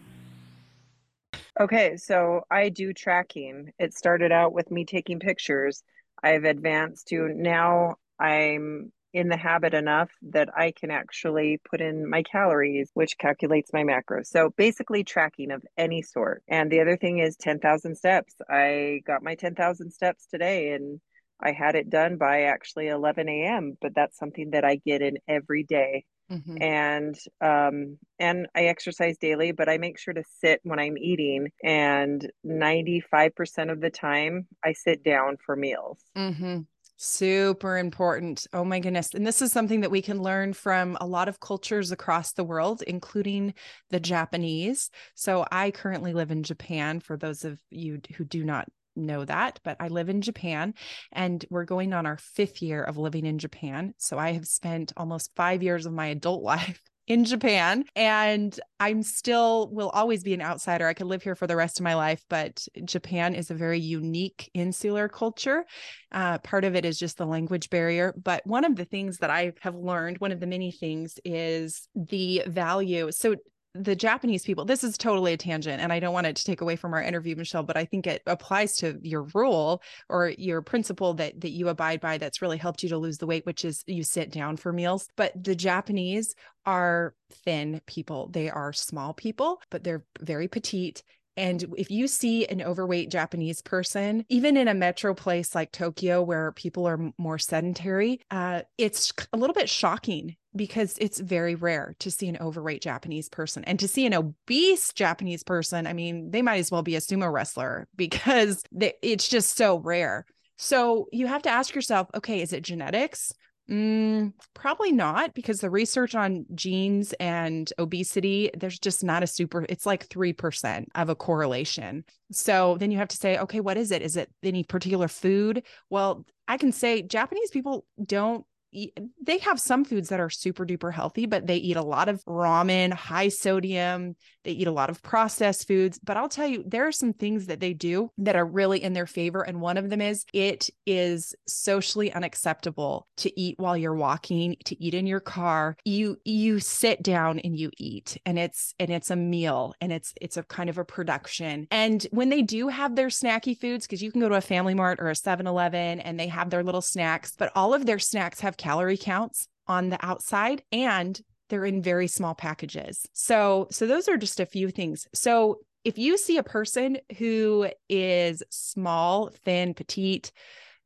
Okay, 1.61 1.99
so 1.99 2.42
I 2.50 2.70
do 2.70 2.94
tracking. 2.94 3.72
It 3.78 3.92
started 3.92 4.32
out 4.32 4.54
with 4.54 4.70
me 4.70 4.87
taking 4.87 5.18
pictures. 5.18 5.82
I've 6.22 6.44
advanced 6.44 7.08
to 7.08 7.28
now 7.28 7.96
I'm 8.18 8.92
in 9.12 9.28
the 9.28 9.37
habit 9.37 9.75
enough 9.75 10.11
that 10.23 10.49
I 10.57 10.73
can 10.73 10.90
actually 10.90 11.61
put 11.71 11.81
in 11.81 12.09
my 12.09 12.23
calories, 12.23 12.90
which 12.95 13.19
calculates 13.19 13.73
my 13.73 13.83
macros. 13.83 14.26
So 14.26 14.50
basically, 14.57 15.04
tracking 15.04 15.50
of 15.50 15.62
any 15.76 16.02
sort. 16.02 16.42
And 16.49 16.71
the 16.71 16.81
other 16.81 16.97
thing 16.97 17.19
is 17.19 17.37
10,000 17.37 17.97
steps. 17.97 18.35
I 18.49 19.02
got 19.07 19.23
my 19.23 19.35
10,000 19.35 19.90
steps 19.90 20.26
today 20.26 20.73
and 20.73 21.00
I 21.40 21.52
had 21.52 21.75
it 21.75 21.90
done 21.90 22.16
by 22.16 22.42
actually 22.42 22.88
11 22.88 23.28
a.m., 23.28 23.76
but 23.81 23.95
that's 23.95 24.19
something 24.19 24.50
that 24.50 24.64
I 24.64 24.76
get 24.76 25.02
in 25.02 25.19
every 25.28 25.64
day. 25.64 26.04
Mm-hmm. 26.31 26.62
and 26.62 27.14
um 27.42 27.99
and 28.19 28.47
i 28.54 28.64
exercise 28.66 29.19
daily 29.19 29.52
but 29.52 29.69
i 29.69 29.76
make 29.76 29.99
sure 29.99 30.14
to 30.14 30.23
sit 30.40 30.61
when 30.62 30.78
i'm 30.78 30.97
eating 30.97 31.49
and 31.62 32.26
95% 32.47 33.71
of 33.71 33.83
the 33.83 33.90
time 33.90 34.47
i 34.64 34.73
sit 34.73 35.04
down 35.04 35.37
for 35.45 35.57
meals 35.57 35.99
mm-hmm. 36.16 36.61
Super 37.04 37.78
important. 37.78 38.47
Oh 38.52 38.64
my 38.64 38.78
goodness. 38.78 39.12
And 39.12 39.26
this 39.26 39.42
is 39.42 39.50
something 39.50 39.80
that 39.80 39.90
we 39.90 40.00
can 40.00 40.23
learn 40.23 40.52
from 40.52 40.97
a 41.00 41.06
lot 41.06 41.28
of 41.28 41.40
cultures 41.40 41.90
across 41.90 42.30
the 42.30 42.44
world, 42.44 42.80
including 42.87 43.54
the 43.90 43.99
Japanese. 43.99 44.88
So 45.16 45.44
I 45.50 45.73
currently 45.73 46.12
live 46.12 46.30
in 46.30 46.44
Japan, 46.44 47.00
for 47.00 47.16
those 47.16 47.44
of 47.44 47.59
you 47.71 48.00
who 48.16 48.25
do 48.25 48.44
not 48.44 48.68
know 48.94 49.25
that, 49.25 49.59
but 49.64 49.78
I 49.80 49.88
live 49.88 50.11
in 50.11 50.21
Japan 50.21 50.75
and 51.11 51.44
we're 51.50 51.64
going 51.64 51.92
on 51.92 52.06
our 52.06 52.18
fifth 52.18 52.62
year 52.62 52.85
of 52.85 52.99
living 52.99 53.26
in 53.26 53.40
Japan. 53.40 53.94
So 53.99 54.16
I 54.16 54.30
have 54.35 54.47
spent 54.47 54.92
almost 54.97 55.32
five 55.35 55.61
years 55.61 55.87
of 55.87 55.92
my 55.92 56.06
adult 56.06 56.42
life 56.44 56.80
in 57.06 57.25
Japan 57.25 57.85
and 57.97 58.59
I'm 58.78 59.02
still 59.02 59.68
will 59.73 59.90
always 59.90 60.23
be 60.23 60.35
an 60.35 60.42
outsider. 60.42 60.87
I 60.87 60.94
could 60.94 61.06
live 61.06 61.23
here 61.23 61.35
for 61.35 61.47
the 61.47 61.56
rest 61.56 61.80
of 61.80 61.85
my 61.85 61.94
life, 61.94 62.25
but 62.28 62.64
Japan 62.85 63.35
is 63.35 63.50
a 63.50 63.54
very 63.54 63.80
unique 63.80 64.50
insular 64.54 65.09
culture. 65.09 65.64
Uh, 66.12 66.38
part 66.38 66.64
of 66.64 66.76
it 66.76 66.85
is 66.85 66.99
just 66.99 67.18
the 67.18 67.26
language 67.26 67.71
barrier, 67.71 68.14
but 68.23 68.47
one 68.47 68.64
of 68.64 68.76
the 68.76 68.85
things 68.85 69.18
that 69.18 69.30
I 69.30 69.52
have 69.61 69.75
learned, 69.75 70.18
one 70.18 70.32
of 70.32 70.40
the 70.40 70.47
many 70.47 70.71
things 70.71 71.18
is 71.25 71.88
the 71.94 72.44
value. 72.47 73.11
So 73.11 73.37
the 73.75 73.97
Japanese 73.97 74.45
people, 74.45 74.64
this 74.67 74.85
is 74.85 74.99
totally 74.99 75.33
a 75.33 75.37
tangent, 75.37 75.81
and 75.81 75.93
I 75.93 75.99
don't 75.99 76.12
want 76.12 76.26
it 76.26 76.37
to 76.37 76.45
take 76.45 76.61
away 76.61 76.76
from 76.76 76.93
our 76.93 77.02
interview, 77.02 77.35
Michelle, 77.35 77.62
but 77.62 77.76
I 77.76 77.87
think 77.87 78.07
it 78.07 78.23
applies 78.26 78.76
to 78.76 78.99
your 79.02 79.26
rule 79.35 79.83
or 80.11 80.29
your 80.29 80.61
principle 80.61 81.14
that 81.14 81.41
that 81.41 81.50
you 81.50 81.69
abide 81.69 82.00
by 82.00 82.19
that's 82.19 82.43
really 82.43 82.59
helped 82.59 82.83
you 82.83 82.91
to 82.91 82.99
lose 82.99 83.19
the 83.19 83.26
weight, 83.26 83.47
which 83.47 83.64
is 83.64 83.83
you 83.87 84.05
sit 84.05 84.31
down 84.31 84.59
for 84.59 84.73
meals. 84.73 85.09
But 85.17 85.33
the 85.43 85.55
Japanese 85.55 86.35
are 86.67 87.14
thin 87.45 87.81
people. 87.87 88.29
They 88.29 88.50
are 88.50 88.75
small 88.75 89.14
people, 89.14 89.61
but 89.71 89.85
they're 89.85 90.05
very 90.21 90.49
petite 90.49 91.02
and 91.36 91.64
if 91.76 91.90
you 91.90 92.06
see 92.06 92.46
an 92.46 92.62
overweight 92.62 93.10
Japanese 93.10 93.62
person, 93.62 94.24
even 94.28 94.56
in 94.56 94.68
a 94.68 94.74
metro 94.74 95.14
place 95.14 95.54
like 95.54 95.72
Tokyo, 95.72 96.22
where 96.22 96.52
people 96.52 96.86
are 96.86 97.12
more 97.16 97.38
sedentary, 97.38 98.20
uh, 98.30 98.62
it's 98.76 99.12
a 99.32 99.36
little 99.36 99.54
bit 99.54 99.70
shocking 99.70 100.36
because 100.54 100.96
it's 101.00 101.18
very 101.18 101.54
rare 101.54 101.94
to 102.00 102.10
see 102.10 102.28
an 102.28 102.36
overweight 102.38 102.82
Japanese 102.82 103.28
person. 103.28 103.64
And 103.64 103.78
to 103.80 103.88
see 103.88 104.04
an 104.04 104.14
obese 104.14 104.92
Japanese 104.92 105.42
person, 105.42 105.86
I 105.86 105.94
mean, 105.94 106.30
they 106.30 106.42
might 106.42 106.58
as 106.58 106.70
well 106.70 106.82
be 106.82 106.96
a 106.96 107.00
sumo 107.00 107.32
wrestler 107.32 107.88
because 107.96 108.62
they, 108.70 108.94
it's 109.02 109.28
just 109.28 109.56
so 109.56 109.78
rare. 109.78 110.26
So 110.58 111.08
you 111.12 111.26
have 111.26 111.42
to 111.42 111.50
ask 111.50 111.74
yourself 111.74 112.08
okay, 112.14 112.42
is 112.42 112.52
it 112.52 112.62
genetics? 112.62 113.32
Mm, 113.71 114.33
probably 114.54 114.92
not 114.92 115.35
because 115.35 115.61
the 115.61 115.71
research 115.71 116.14
on 116.14 116.45
genes 116.54 117.14
and 117.14 117.73
obesity, 117.78 118.50
there's 118.57 118.78
just 118.78 119.04
not 119.04 119.23
a 119.23 119.26
super, 119.26 119.64
it's 119.69 119.87
like 119.87 120.09
3% 120.09 120.87
of 120.95 121.09
a 121.09 121.14
correlation. 121.14 122.04
So 122.33 122.76
then 122.78 122.90
you 122.90 122.99
have 122.99 123.09
to 123.09 123.16
say, 123.16 123.38
okay, 123.38 123.61
what 123.61 123.76
is 123.76 123.92
it? 123.92 124.02
Is 124.02 124.16
it 124.16 124.31
any 124.42 124.64
particular 124.64 125.09
food? 125.09 125.62
Well, 125.90 126.26
I 126.49 126.59
can 126.59 126.73
say 126.73 127.02
Japanese 127.02 127.50
people 127.50 127.87
don't 128.04 128.45
they 128.73 129.38
have 129.38 129.61
some 129.61 129.85
foods 129.85 130.09
that 130.09 130.21
are 130.21 130.31
super 130.31 130.64
duper 130.64 130.93
healthy, 130.93 131.26
but 131.26 131.47
they 131.47 131.57
eat 131.57 131.76
a 131.76 131.83
lot 131.83 132.09
of 132.09 132.25
ramen, 132.25 132.93
high 132.93 133.29
sodium. 133.29 134.17
They 134.45 134.52
eat 134.52 134.67
a 134.67 134.73
lot 134.73 134.91
of 134.91 135.02
processed 135.02 135.69
foods. 135.69 135.99
But 136.02 136.17
I'll 136.17 136.29
tell 136.29 136.47
you, 136.47 136.64
there 136.67 136.87
are 136.87 136.93
some 136.93 137.12
things 137.12 137.47
that 137.47 137.61
they 137.61 137.75
do 137.75 138.11
that 138.19 138.37
are 138.37 138.47
really 138.47 138.83
in 138.83 138.93
their 138.93 139.07
favor. 139.07 139.43
And 139.43 139.61
one 139.61 139.76
of 139.76 139.91
them 139.91 140.00
is 140.00 140.25
it 140.33 140.71
is 140.87 141.35
socially 141.47 142.12
unacceptable 142.12 143.07
to 143.19 143.41
eat 143.41 143.59
while 143.59 143.76
you're 143.76 143.95
walking, 143.95 144.57
to 144.64 144.83
eat 144.83 144.95
in 144.95 145.07
your 145.07 145.21
car. 145.21 145.76
You 145.85 146.17
you 146.25 146.61
sit 146.61 147.02
down 147.02 147.38
and 147.41 147.57
you 147.57 147.71
eat, 147.79 148.17
and 148.25 148.38
it's 148.38 148.75
and 148.79 148.91
it's 148.91 149.11
a 149.11 149.17
meal, 149.17 149.75
and 149.81 149.93
it's 149.93 150.12
it's 150.21 150.37
a 150.37 150.43
kind 150.43 150.71
of 150.71 150.79
a 150.79 150.85
production. 150.85 151.67
And 151.71 152.07
when 152.11 152.29
they 152.29 152.43
do 152.43 152.69
have 152.69 152.97
their 152.97 153.09
snacky 153.09 153.59
foods, 153.59 153.87
because 153.87 154.02
you 154.02 154.11
can 154.11 154.21
go 154.21 154.29
to 154.29 154.35
a 154.35 154.41
Family 154.41 154.75
Mart 154.75 155.00
or 155.00 155.09
a 155.09 155.14
7-Eleven 155.14 156.00
and 156.00 156.19
they 156.19 156.29
have 156.29 156.50
their 156.50 156.62
little 156.62 156.83
snacks, 156.83 157.35
but 157.37 157.52
all 157.55 157.75
of 157.75 157.87
their 157.87 157.99
snacks 157.99 158.41
have 158.41 158.57
calorie 158.62 158.97
counts 158.97 159.49
on 159.66 159.88
the 159.88 159.99
outside 160.04 160.62
and 160.71 161.21
they're 161.49 161.64
in 161.64 161.83
very 161.83 162.07
small 162.07 162.35
packages. 162.35 163.07
So 163.12 163.66
so 163.71 163.87
those 163.87 164.09
are 164.09 164.16
just 164.16 164.40
a 164.40 164.47
few 164.47 164.71
things. 164.71 165.07
So 165.12 165.59
if 165.85 165.99
you 165.99 166.16
see 166.16 166.38
a 166.38 166.42
person 166.42 166.99
who 167.19 167.69
is 167.88 168.42
small, 168.50 169.31
thin, 169.45 169.75
petite, 169.75 170.31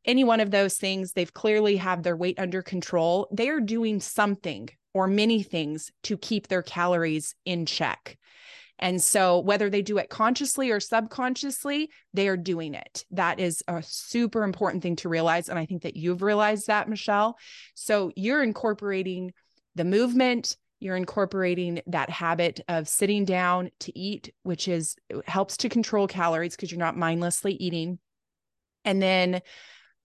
any 0.07 0.25
one 0.25 0.41
of 0.41 0.51
those 0.51 0.79
things, 0.79 1.13
they've 1.13 1.33
clearly 1.33 1.77
have 1.77 2.03
their 2.03 2.17
weight 2.17 2.39
under 2.39 2.63
control. 2.63 3.29
They 3.31 3.51
are 3.51 3.61
doing 3.61 4.01
something 4.01 4.71
or 4.95 5.07
many 5.07 5.43
things 5.43 5.91
to 6.05 6.17
keep 6.17 6.49
their 6.49 6.63
calories 6.63 7.35
in 7.45 7.67
check. 7.67 8.17
And 8.79 9.03
so, 9.03 9.41
whether 9.41 9.71
they 9.71 9.83
do 9.83 9.99
it 9.99 10.11
consciously 10.11 10.71
or 10.71 10.81
subconsciously, 10.81 11.91
they 12.13 12.29
are 12.29 12.37
doing 12.37 12.75
it. 12.75 13.05
That 13.11 13.41
is 13.41 13.63
a 13.69 13.83
super 13.83 14.43
important 14.43 14.83
thing 14.83 14.97
to 14.97 15.09
realize. 15.09 15.49
And 15.49 15.59
I 15.59 15.67
think 15.67 15.83
that 15.83 15.97
you've 15.97 16.23
realized 16.23 16.67
that, 16.67 16.89
Michelle. 16.89 17.39
So, 17.75 18.13
you're 18.17 18.43
incorporating 18.43 19.33
the 19.75 19.85
movement, 19.85 20.57
you're 20.79 20.97
incorporating 20.97 21.81
that 21.87 22.11
habit 22.11 22.61
of 22.69 22.89
sitting 22.89 23.25
down 23.25 23.71
to 23.81 23.99
eat, 23.99 24.33
which 24.43 24.69
is 24.69 24.97
helps 25.27 25.57
to 25.59 25.69
control 25.69 26.07
calories 26.07 26.55
because 26.55 26.71
you're 26.71 26.79
not 26.79 26.97
mindlessly 26.97 27.55
eating. 27.55 27.99
And 28.85 29.01
then 29.01 29.41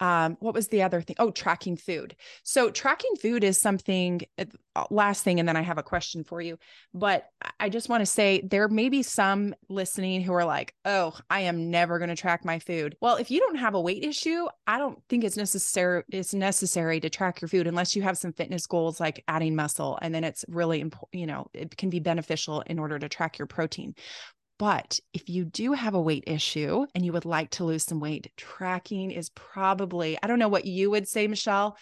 um, 0.02 0.36
what 0.40 0.56
was 0.56 0.68
the 0.68 0.82
other 0.82 1.00
thing? 1.02 1.16
Oh, 1.20 1.30
tracking 1.30 1.78
food. 1.78 2.16
So 2.44 2.72
tracking 2.72 3.16
food 3.22 3.44
is 3.44 3.62
something 3.62 4.22
uh, 4.40 4.86
last 4.90 5.24
thing, 5.24 5.40
and 5.40 5.48
then 5.48 5.56
I 5.56 5.62
have 5.62 5.78
a 5.78 5.84
question 5.84 6.24
for 6.24 6.42
you. 6.42 6.58
But 6.92 7.28
I 7.60 7.70
just 7.70 7.88
want 7.88 8.02
to 8.02 8.08
say 8.08 8.42
there 8.44 8.68
may 8.68 8.90
be 8.90 9.04
some 9.04 9.54
listening 9.70 10.22
who 10.22 10.34
are 10.34 10.44
like, 10.44 10.74
oh, 10.86 11.16
I 11.30 11.42
am 11.42 11.70
never 11.70 12.00
going 12.00 12.10
to 12.10 12.16
track 12.16 12.44
my 12.44 12.58
food. 12.58 12.98
Well, 13.00 13.18
if 13.18 13.30
you 13.30 13.40
don't 13.40 13.58
have 13.58 13.76
a 13.76 13.82
weight 13.82 14.04
issue, 14.04 14.48
I 14.66 14.80
don't 14.80 15.00
think 15.08 15.24
it's 15.24 15.38
necessary 15.38 16.04
it's 16.10 16.34
necessary 16.34 17.00
to 17.00 17.10
track 17.10 17.40
your 17.40 17.48
food 17.48 17.68
unless 17.68 17.96
you 17.96 18.02
have 18.02 18.18
some 18.18 18.34
fitness 18.34 18.66
goals 18.66 19.00
like 19.00 19.24
adding 19.28 19.56
muscle. 19.56 20.00
And 20.02 20.16
then 20.16 20.24
it's 20.24 20.44
really 20.48 20.82
important, 20.82 21.20
you 21.22 21.28
know, 21.28 21.46
it 21.54 21.78
can 21.78 21.92
be 21.92 22.00
beneficial 22.00 22.62
in 22.62 22.80
order 22.80 22.98
to 22.98 23.08
track 23.08 23.38
your 23.38 23.46
protein. 23.46 23.94
But 24.62 25.00
if 25.12 25.28
you 25.28 25.44
do 25.44 25.74
have 25.74 25.96
a 25.96 26.02
weight 26.02 26.26
issue 26.28 26.86
and 26.94 27.04
you 27.04 27.14
would 27.14 27.26
like 27.26 27.50
to 27.52 27.64
lose 27.64 27.84
some 27.84 28.00
weight, 28.00 28.32
tracking 28.38 29.10
is 29.10 29.30
probably, 29.30 30.20
I 30.22 30.28
don't 30.28 30.38
know 30.38 30.50
what 30.50 30.66
you 30.66 30.92
would 30.92 31.08
say, 31.08 31.26
Michelle, 31.26 31.76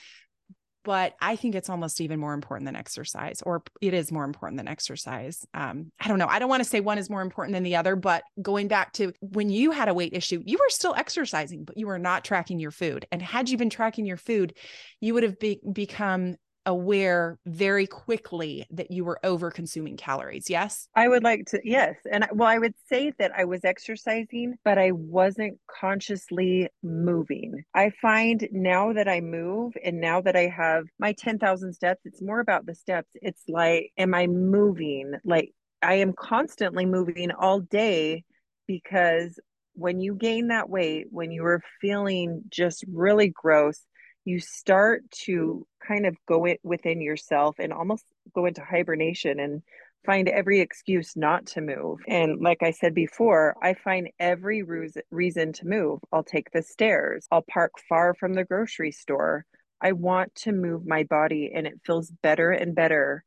but 0.85 1.11
I 1.19 1.35
think 1.35 1.55
it's 1.55 1.69
almost 1.69 1.99
even 1.99 2.21
more 2.21 2.33
important 2.33 2.67
than 2.67 2.77
exercise, 2.77 3.41
or 3.45 3.63
it 3.81 3.93
is 3.93 4.13
more 4.13 4.23
important 4.23 4.59
than 4.59 4.69
exercise. 4.69 5.45
Um, 5.53 5.91
I 5.99 6.07
don't 6.07 6.19
know. 6.19 6.27
I 6.27 6.39
don't 6.39 6.47
want 6.47 6.63
to 6.63 6.69
say 6.69 6.79
one 6.79 6.97
is 6.97 7.09
more 7.09 7.21
important 7.21 7.53
than 7.53 7.63
the 7.63 7.75
other, 7.75 7.97
but 7.97 8.23
going 8.41 8.69
back 8.69 8.93
to 8.93 9.11
when 9.19 9.49
you 9.49 9.71
had 9.71 9.89
a 9.89 9.93
weight 9.93 10.13
issue, 10.13 10.41
you 10.45 10.57
were 10.57 10.69
still 10.69 10.95
exercising, 10.95 11.65
but 11.65 11.77
you 11.77 11.85
were 11.85 11.99
not 11.99 12.23
tracking 12.23 12.61
your 12.61 12.71
food. 12.71 13.05
And 13.11 13.21
had 13.21 13.49
you 13.49 13.57
been 13.57 13.69
tracking 13.69 14.05
your 14.05 14.15
food, 14.15 14.55
you 15.01 15.15
would 15.15 15.23
have 15.23 15.37
be- 15.37 15.59
become 15.73 16.37
aware 16.69 17.39
very 17.47 17.87
quickly 17.87 18.63
that 18.69 18.91
you 18.91 19.03
were 19.03 19.19
over 19.23 19.49
consuming 19.49 19.97
calories. 19.97 20.51
Yes. 20.51 20.87
I 20.95 21.07
would 21.07 21.23
like 21.23 21.47
to, 21.47 21.59
yes. 21.63 21.95
And 22.09 22.27
well, 22.31 22.47
I 22.47 22.59
would 22.59 22.75
say 22.87 23.11
that 23.17 23.31
I 23.35 23.45
was 23.45 23.65
exercising, 23.65 24.53
but 24.63 24.77
I 24.77 24.91
wasn't 24.91 25.57
consciously 25.67 26.69
moving. 26.83 27.63
I 27.73 27.91
find 28.01 28.47
now 28.51 28.93
that 28.93 29.07
I 29.07 29.19
move 29.19 29.73
and 29.83 29.99
now 29.99 30.21
that 30.21 30.35
I 30.35 30.45
have 30.45 30.85
my 30.99 31.13
10,000 31.13 31.73
steps, 31.73 32.01
it's 32.05 32.21
more 32.21 32.39
about 32.39 32.67
the 32.67 32.75
steps. 32.75 33.09
It's 33.15 33.41
like, 33.47 33.91
am 33.97 34.13
I 34.13 34.27
moving? 34.27 35.15
Like, 35.25 35.51
I 35.81 35.95
am 35.95 36.13
constantly 36.13 36.85
moving 36.85 37.31
all 37.31 37.61
day 37.61 38.25
because 38.67 39.39
when 39.73 39.99
you 39.99 40.13
gain 40.13 40.49
that 40.49 40.69
weight, 40.69 41.07
when 41.09 41.31
you 41.31 41.43
are 41.45 41.63
feeling 41.81 42.43
just 42.49 42.83
really 42.93 43.29
gross, 43.29 43.81
you 44.25 44.39
start 44.39 45.09
to 45.11 45.65
kind 45.85 46.05
of 46.05 46.15
go 46.27 46.45
it 46.45 46.59
within 46.63 47.01
yourself 47.01 47.55
and 47.59 47.73
almost 47.73 48.05
go 48.33 48.45
into 48.45 48.61
hibernation 48.61 49.39
and 49.39 49.61
find 50.05 50.29
every 50.29 50.59
excuse 50.59 51.15
not 51.15 51.45
to 51.45 51.61
move. 51.61 51.99
And 52.07 52.39
like 52.41 52.63
I 52.63 52.71
said 52.71 52.93
before, 52.93 53.55
I 53.61 53.73
find 53.73 54.09
every 54.19 54.63
reason 55.11 55.53
to 55.53 55.67
move. 55.67 55.99
I'll 56.11 56.23
take 56.23 56.51
the 56.51 56.61
stairs, 56.61 57.27
I'll 57.31 57.45
park 57.51 57.71
far 57.87 58.13
from 58.13 58.33
the 58.33 58.45
grocery 58.45 58.91
store. 58.91 59.45
I 59.81 59.93
want 59.93 60.35
to 60.35 60.51
move 60.51 60.85
my 60.85 61.03
body 61.03 61.51
and 61.55 61.65
it 61.65 61.79
feels 61.85 62.11
better 62.21 62.51
and 62.51 62.75
better. 62.75 63.23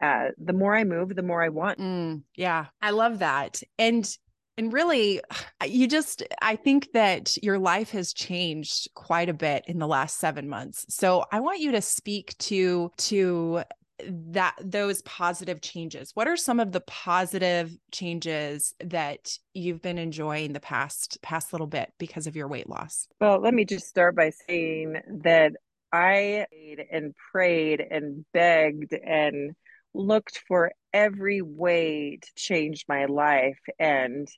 Uh, 0.00 0.28
the 0.38 0.52
more 0.52 0.76
I 0.76 0.84
move, 0.84 1.14
the 1.16 1.22
more 1.22 1.42
I 1.42 1.48
want. 1.48 1.78
Mm, 1.78 2.22
yeah, 2.36 2.66
I 2.80 2.90
love 2.90 3.20
that. 3.20 3.62
And 3.78 4.08
and 4.56 4.72
really, 4.72 5.20
you 5.66 5.86
just, 5.86 6.22
I 6.40 6.56
think 6.56 6.92
that 6.92 7.36
your 7.42 7.58
life 7.58 7.90
has 7.90 8.12
changed 8.12 8.88
quite 8.94 9.28
a 9.28 9.34
bit 9.34 9.64
in 9.66 9.78
the 9.78 9.86
last 9.86 10.18
seven 10.18 10.48
months. 10.48 10.86
So 10.88 11.24
I 11.30 11.40
want 11.40 11.60
you 11.60 11.72
to 11.72 11.82
speak 11.82 12.36
to, 12.38 12.90
to, 12.96 13.62
that 13.98 14.54
those 14.60 15.00
positive 15.02 15.62
changes. 15.62 16.10
What 16.12 16.28
are 16.28 16.36
some 16.36 16.60
of 16.60 16.70
the 16.70 16.82
positive 16.82 17.74
changes 17.92 18.74
that 18.80 19.38
you've 19.54 19.80
been 19.80 19.96
enjoying 19.96 20.52
the 20.52 20.60
past 20.60 21.16
past 21.22 21.54
little 21.54 21.66
bit 21.66 21.94
because 21.98 22.26
of 22.26 22.36
your 22.36 22.46
weight 22.46 22.68
loss? 22.68 23.08
Well 23.22 23.40
let 23.40 23.54
me 23.54 23.64
just 23.64 23.86
start 23.88 24.14
by 24.14 24.32
saying 24.46 25.00
that 25.22 25.52
i 25.94 26.46
and 26.92 27.14
prayed 27.32 27.80
and 27.80 28.26
begged 28.34 28.92
and 28.92 29.56
looked 29.96 30.42
for 30.46 30.72
every 30.92 31.42
way 31.42 32.18
to 32.20 32.28
change 32.36 32.84
my 32.88 33.06
life. 33.06 33.58
And 33.78 34.28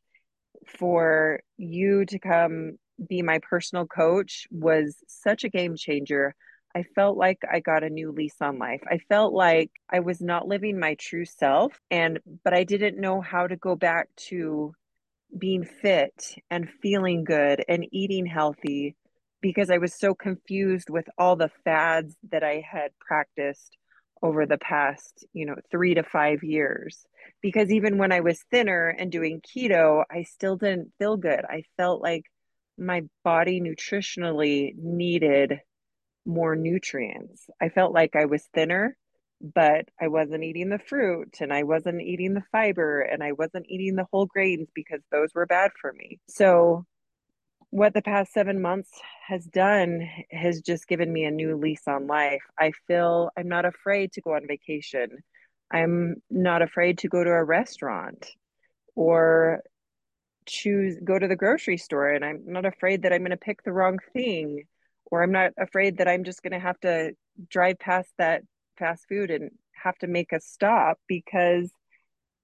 for 0.66 1.40
you 1.56 2.04
to 2.06 2.18
come 2.18 2.78
be 3.06 3.22
my 3.22 3.38
personal 3.38 3.86
coach 3.86 4.46
was 4.50 4.96
such 5.06 5.44
a 5.44 5.48
game 5.48 5.76
changer. 5.76 6.34
I 6.74 6.82
felt 6.94 7.16
like 7.16 7.38
I 7.50 7.60
got 7.60 7.82
a 7.82 7.90
new 7.90 8.12
lease 8.12 8.36
on 8.40 8.58
life. 8.58 8.82
I 8.86 8.98
felt 9.08 9.32
like 9.32 9.70
I 9.90 10.00
was 10.00 10.20
not 10.20 10.46
living 10.46 10.78
my 10.78 10.94
true 10.94 11.24
self 11.24 11.78
and 11.90 12.18
but 12.44 12.54
I 12.54 12.64
didn't 12.64 13.00
know 13.00 13.20
how 13.20 13.46
to 13.46 13.56
go 13.56 13.76
back 13.76 14.08
to 14.28 14.74
being 15.36 15.64
fit 15.64 16.34
and 16.50 16.68
feeling 16.82 17.24
good 17.24 17.64
and 17.68 17.86
eating 17.92 18.26
healthy 18.26 18.96
because 19.40 19.70
I 19.70 19.78
was 19.78 19.94
so 19.94 20.14
confused 20.14 20.90
with 20.90 21.08
all 21.16 21.36
the 21.36 21.50
fads 21.64 22.16
that 22.30 22.42
I 22.42 22.64
had 22.70 22.90
practiced 22.98 23.77
over 24.22 24.46
the 24.46 24.58
past, 24.58 25.26
you 25.32 25.46
know, 25.46 25.56
3 25.70 25.94
to 25.94 26.02
5 26.02 26.42
years 26.42 27.06
because 27.40 27.70
even 27.70 27.98
when 27.98 28.12
I 28.12 28.20
was 28.20 28.42
thinner 28.50 28.88
and 28.88 29.12
doing 29.12 29.40
keto, 29.40 30.04
I 30.10 30.24
still 30.24 30.56
didn't 30.56 30.92
feel 30.98 31.16
good. 31.16 31.44
I 31.44 31.62
felt 31.76 32.02
like 32.02 32.24
my 32.76 33.02
body 33.24 33.60
nutritionally 33.60 34.74
needed 34.76 35.60
more 36.24 36.56
nutrients. 36.56 37.48
I 37.60 37.68
felt 37.68 37.92
like 37.92 38.16
I 38.16 38.26
was 38.26 38.42
thinner, 38.54 38.96
but 39.40 39.86
I 40.00 40.08
wasn't 40.08 40.44
eating 40.44 40.68
the 40.68 40.78
fruit 40.78 41.36
and 41.40 41.52
I 41.52 41.62
wasn't 41.62 42.02
eating 42.02 42.34
the 42.34 42.44
fiber 42.52 43.00
and 43.00 43.22
I 43.22 43.32
wasn't 43.32 43.66
eating 43.68 43.96
the 43.96 44.06
whole 44.12 44.26
grains 44.26 44.68
because 44.74 45.00
those 45.10 45.28
were 45.34 45.46
bad 45.46 45.70
for 45.80 45.92
me. 45.92 46.20
So, 46.28 46.84
what 47.70 47.92
the 47.92 48.02
past 48.02 48.32
seven 48.32 48.60
months 48.62 48.90
has 49.26 49.44
done 49.44 50.08
has 50.30 50.60
just 50.62 50.88
given 50.88 51.12
me 51.12 51.24
a 51.24 51.30
new 51.30 51.56
lease 51.56 51.86
on 51.86 52.06
life. 52.06 52.42
I 52.58 52.72
feel 52.86 53.30
I'm 53.36 53.48
not 53.48 53.66
afraid 53.66 54.12
to 54.12 54.20
go 54.22 54.34
on 54.34 54.46
vacation. 54.46 55.18
I'm 55.70 56.16
not 56.30 56.62
afraid 56.62 56.98
to 56.98 57.08
go 57.08 57.22
to 57.22 57.30
a 57.30 57.44
restaurant 57.44 58.26
or 58.94 59.62
choose 60.46 60.96
go 61.04 61.18
to 61.18 61.28
the 61.28 61.36
grocery 61.36 61.76
store 61.76 62.10
and 62.10 62.24
I'm 62.24 62.42
not 62.46 62.64
afraid 62.64 63.02
that 63.02 63.12
I'm 63.12 63.20
going 63.20 63.32
to 63.32 63.36
pick 63.36 63.62
the 63.62 63.72
wrong 63.72 63.98
thing 64.14 64.64
or 65.04 65.22
I'm 65.22 65.32
not 65.32 65.52
afraid 65.58 65.98
that 65.98 66.08
I'm 66.08 66.24
just 66.24 66.42
going 66.42 66.54
to 66.54 66.58
have 66.58 66.80
to 66.80 67.12
drive 67.50 67.78
past 67.78 68.08
that 68.16 68.42
fast 68.78 69.06
food 69.08 69.30
and 69.30 69.50
have 69.72 69.98
to 69.98 70.06
make 70.06 70.32
a 70.32 70.40
stop 70.40 70.98
because 71.06 71.70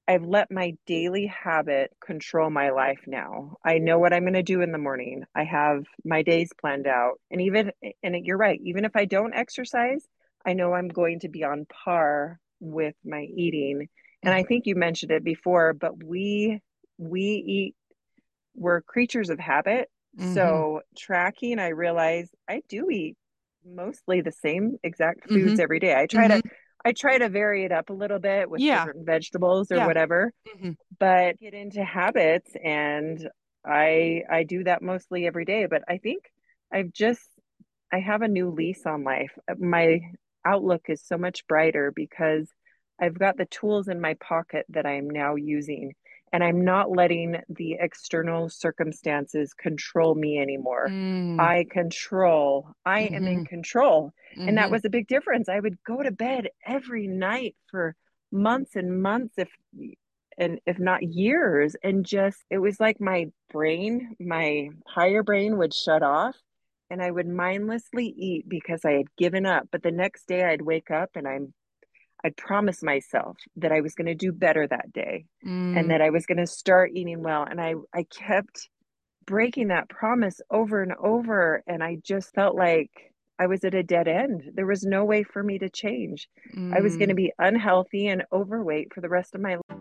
I've 0.06 0.24
let 0.24 0.50
my 0.50 0.74
daily 0.86 1.26
habit 1.26 1.90
control 2.04 2.50
my 2.50 2.70
life 2.70 3.00
now. 3.06 3.56
I 3.64 3.78
know 3.78 3.98
what 3.98 4.12
I'm 4.12 4.24
going 4.24 4.34
to 4.34 4.42
do 4.42 4.60
in 4.60 4.70
the 4.70 4.78
morning. 4.78 5.24
I 5.34 5.44
have 5.44 5.84
my 6.04 6.22
days 6.22 6.50
planned 6.60 6.86
out. 6.86 7.20
And 7.30 7.40
even 7.40 7.72
and 8.02 8.24
you're 8.24 8.36
right, 8.36 8.60
even 8.62 8.84
if 8.84 8.96
I 8.96 9.06
don't 9.06 9.34
exercise, 9.34 10.06
I 10.44 10.52
know 10.52 10.74
I'm 10.74 10.88
going 10.88 11.20
to 11.20 11.28
be 11.28 11.42
on 11.42 11.66
par 11.66 12.38
with 12.60 12.94
my 13.04 13.22
eating 13.36 13.88
and 14.22 14.32
i 14.32 14.42
think 14.42 14.64
you 14.64 14.74
mentioned 14.74 15.12
it 15.12 15.22
before 15.22 15.74
but 15.74 16.02
we 16.02 16.60
we 16.96 17.20
eat 17.22 17.74
we're 18.54 18.80
creatures 18.80 19.28
of 19.28 19.38
habit 19.38 19.90
mm-hmm. 20.18 20.32
so 20.32 20.80
tracking 20.96 21.58
i 21.58 21.68
realize 21.68 22.30
i 22.48 22.62
do 22.68 22.88
eat 22.88 23.16
mostly 23.64 24.20
the 24.20 24.32
same 24.32 24.76
exact 24.82 25.28
foods 25.28 25.52
mm-hmm. 25.52 25.60
every 25.60 25.80
day. 25.80 25.94
I 25.94 26.06
try 26.06 26.28
mm-hmm. 26.28 26.40
to 26.40 26.54
I 26.84 26.92
try 26.92 27.18
to 27.18 27.28
vary 27.28 27.64
it 27.64 27.72
up 27.72 27.90
a 27.90 27.94
little 27.94 28.18
bit 28.18 28.50
with 28.50 28.60
yeah. 28.60 28.84
different 28.84 29.06
vegetables 29.06 29.72
or 29.72 29.76
yeah. 29.76 29.86
whatever. 29.86 30.32
Mm-hmm. 30.56 30.72
But 30.98 31.38
get 31.38 31.54
into 31.54 31.82
habits 31.82 32.52
and 32.62 33.26
I 33.66 34.22
I 34.30 34.42
do 34.42 34.64
that 34.64 34.82
mostly 34.82 35.26
every 35.26 35.44
day, 35.44 35.66
but 35.66 35.82
I 35.88 35.98
think 35.98 36.24
I've 36.72 36.92
just 36.92 37.26
I 37.92 38.00
have 38.00 38.22
a 38.22 38.28
new 38.28 38.50
lease 38.50 38.84
on 38.86 39.04
life. 39.04 39.32
My 39.58 40.00
outlook 40.44 40.82
is 40.88 41.02
so 41.06 41.16
much 41.16 41.46
brighter 41.46 41.92
because 41.94 42.48
I've 43.00 43.18
got 43.18 43.36
the 43.36 43.46
tools 43.46 43.88
in 43.88 44.00
my 44.00 44.14
pocket 44.14 44.66
that 44.68 44.86
I'm 44.86 45.08
now 45.08 45.36
using 45.36 45.94
and 46.32 46.42
I'm 46.42 46.64
not 46.64 46.90
letting 46.90 47.36
the 47.48 47.76
external 47.78 48.48
circumstances 48.48 49.54
control 49.54 50.14
me 50.14 50.38
anymore. 50.38 50.88
Mm. 50.88 51.40
I 51.40 51.64
control, 51.70 52.68
I 52.84 53.02
mm-hmm. 53.02 53.14
am 53.14 53.26
in 53.26 53.34
mm-hmm. 53.36 53.44
control. 53.44 54.12
Mm-hmm. 54.36 54.48
And 54.48 54.58
that 54.58 54.64
mm-hmm. 54.64 54.72
was 54.72 54.84
a 54.84 54.90
big 54.90 55.06
difference. 55.06 55.48
I 55.48 55.60
would 55.60 55.78
go 55.84 56.02
to 56.02 56.10
bed 56.10 56.48
every 56.66 57.06
night 57.06 57.54
for 57.70 57.94
months 58.32 58.74
and 58.74 59.00
months, 59.00 59.34
if 59.38 59.48
and 60.36 60.58
if 60.66 60.80
not 60.80 61.04
years, 61.04 61.76
and 61.84 62.04
just 62.04 62.38
it 62.50 62.58
was 62.58 62.80
like 62.80 63.00
my 63.00 63.30
brain, 63.52 64.16
my 64.18 64.70
higher 64.86 65.22
brain 65.22 65.58
would 65.58 65.72
shut 65.72 66.02
off 66.02 66.36
and 66.90 67.02
I 67.02 67.10
would 67.10 67.28
mindlessly 67.28 68.06
eat 68.06 68.48
because 68.48 68.84
I 68.84 68.92
had 68.92 69.16
given 69.16 69.46
up. 69.46 69.68
But 69.70 69.82
the 69.82 69.92
next 69.92 70.26
day 70.26 70.44
I'd 70.44 70.62
wake 70.62 70.90
up 70.90 71.10
and 71.14 71.26
I'm 71.26 71.54
I'd 72.24 72.36
promised 72.36 72.82
myself 72.82 73.36
that 73.56 73.70
I 73.70 73.82
was 73.82 73.94
going 73.94 74.06
to 74.06 74.14
do 74.14 74.32
better 74.32 74.66
that 74.66 74.92
day 74.92 75.26
mm. 75.44 75.78
and 75.78 75.90
that 75.90 76.00
I 76.00 76.10
was 76.10 76.24
going 76.24 76.38
to 76.38 76.46
start 76.46 76.92
eating 76.94 77.22
well. 77.22 77.42
And 77.42 77.60
I, 77.60 77.74
I 77.94 78.04
kept 78.04 78.70
breaking 79.26 79.68
that 79.68 79.88
promise 79.88 80.40
over 80.50 80.82
and 80.82 80.92
over. 80.98 81.62
And 81.66 81.84
I 81.84 81.98
just 82.02 82.34
felt 82.34 82.56
like 82.56 82.90
I 83.38 83.46
was 83.46 83.62
at 83.64 83.74
a 83.74 83.82
dead 83.82 84.08
end. 84.08 84.50
There 84.54 84.66
was 84.66 84.84
no 84.84 85.04
way 85.04 85.22
for 85.22 85.42
me 85.42 85.58
to 85.58 85.68
change. 85.68 86.28
Mm. 86.56 86.74
I 86.74 86.80
was 86.80 86.96
going 86.96 87.08
to 87.08 87.14
mm. 87.14 87.18
be 87.18 87.32
unhealthy 87.38 88.06
and 88.06 88.24
overweight 88.32 88.94
for 88.94 89.02
the 89.02 89.08
rest 89.08 89.34
of 89.34 89.40
my 89.42 89.56
life. 89.56 89.78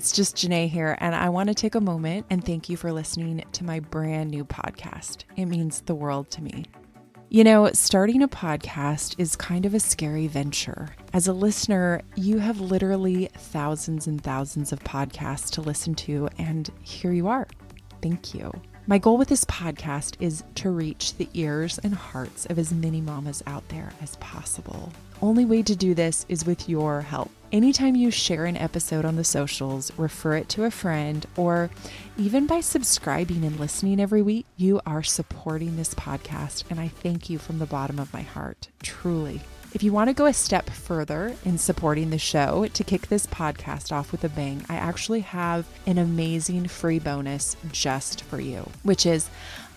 It's 0.00 0.12
just 0.12 0.34
Janae 0.34 0.66
here, 0.66 0.96
and 0.98 1.14
I 1.14 1.28
want 1.28 1.48
to 1.48 1.54
take 1.54 1.74
a 1.74 1.80
moment 1.80 2.24
and 2.30 2.42
thank 2.42 2.70
you 2.70 2.78
for 2.78 2.90
listening 2.90 3.44
to 3.52 3.64
my 3.64 3.80
brand 3.80 4.30
new 4.30 4.46
podcast. 4.46 5.24
It 5.36 5.44
means 5.44 5.82
the 5.82 5.94
world 5.94 6.30
to 6.30 6.42
me. 6.42 6.64
You 7.28 7.44
know, 7.44 7.70
starting 7.74 8.22
a 8.22 8.28
podcast 8.28 9.16
is 9.18 9.36
kind 9.36 9.66
of 9.66 9.74
a 9.74 9.78
scary 9.78 10.26
venture. 10.26 10.88
As 11.12 11.28
a 11.28 11.34
listener, 11.34 12.00
you 12.16 12.38
have 12.38 12.62
literally 12.62 13.28
thousands 13.36 14.06
and 14.06 14.24
thousands 14.24 14.72
of 14.72 14.82
podcasts 14.84 15.50
to 15.50 15.60
listen 15.60 15.94
to, 15.96 16.30
and 16.38 16.70
here 16.80 17.12
you 17.12 17.28
are. 17.28 17.46
Thank 18.00 18.32
you. 18.32 18.50
My 18.86 18.96
goal 18.96 19.18
with 19.18 19.28
this 19.28 19.44
podcast 19.44 20.16
is 20.18 20.42
to 20.54 20.70
reach 20.70 21.18
the 21.18 21.28
ears 21.34 21.78
and 21.80 21.94
hearts 21.94 22.46
of 22.46 22.58
as 22.58 22.72
many 22.72 23.02
mamas 23.02 23.42
out 23.46 23.68
there 23.68 23.92
as 24.00 24.16
possible. 24.16 24.94
Only 25.20 25.44
way 25.44 25.62
to 25.64 25.76
do 25.76 25.92
this 25.92 26.24
is 26.30 26.46
with 26.46 26.70
your 26.70 27.02
help. 27.02 27.30
Anytime 27.52 27.96
you 27.96 28.12
share 28.12 28.44
an 28.44 28.56
episode 28.56 29.04
on 29.04 29.16
the 29.16 29.24
socials, 29.24 29.90
refer 29.98 30.36
it 30.36 30.48
to 30.50 30.62
a 30.62 30.70
friend, 30.70 31.26
or 31.36 31.68
even 32.16 32.46
by 32.46 32.60
subscribing 32.60 33.44
and 33.44 33.58
listening 33.58 33.98
every 33.98 34.22
week, 34.22 34.46
you 34.56 34.80
are 34.86 35.02
supporting 35.02 35.74
this 35.74 35.92
podcast. 35.94 36.62
And 36.70 36.78
I 36.78 36.86
thank 36.86 37.28
you 37.28 37.38
from 37.38 37.58
the 37.58 37.66
bottom 37.66 37.98
of 37.98 38.12
my 38.12 38.22
heart, 38.22 38.68
truly. 38.84 39.40
If 39.74 39.82
you 39.82 39.92
want 39.92 40.10
to 40.10 40.14
go 40.14 40.26
a 40.26 40.32
step 40.32 40.70
further 40.70 41.34
in 41.44 41.58
supporting 41.58 42.10
the 42.10 42.18
show 42.18 42.68
to 42.72 42.84
kick 42.84 43.08
this 43.08 43.26
podcast 43.26 43.90
off 43.90 44.12
with 44.12 44.22
a 44.22 44.28
bang, 44.28 44.64
I 44.68 44.76
actually 44.76 45.20
have 45.20 45.66
an 45.86 45.98
amazing 45.98 46.68
free 46.68 47.00
bonus 47.00 47.56
just 47.72 48.22
for 48.22 48.40
you, 48.40 48.70
which 48.84 49.04
is 49.04 49.28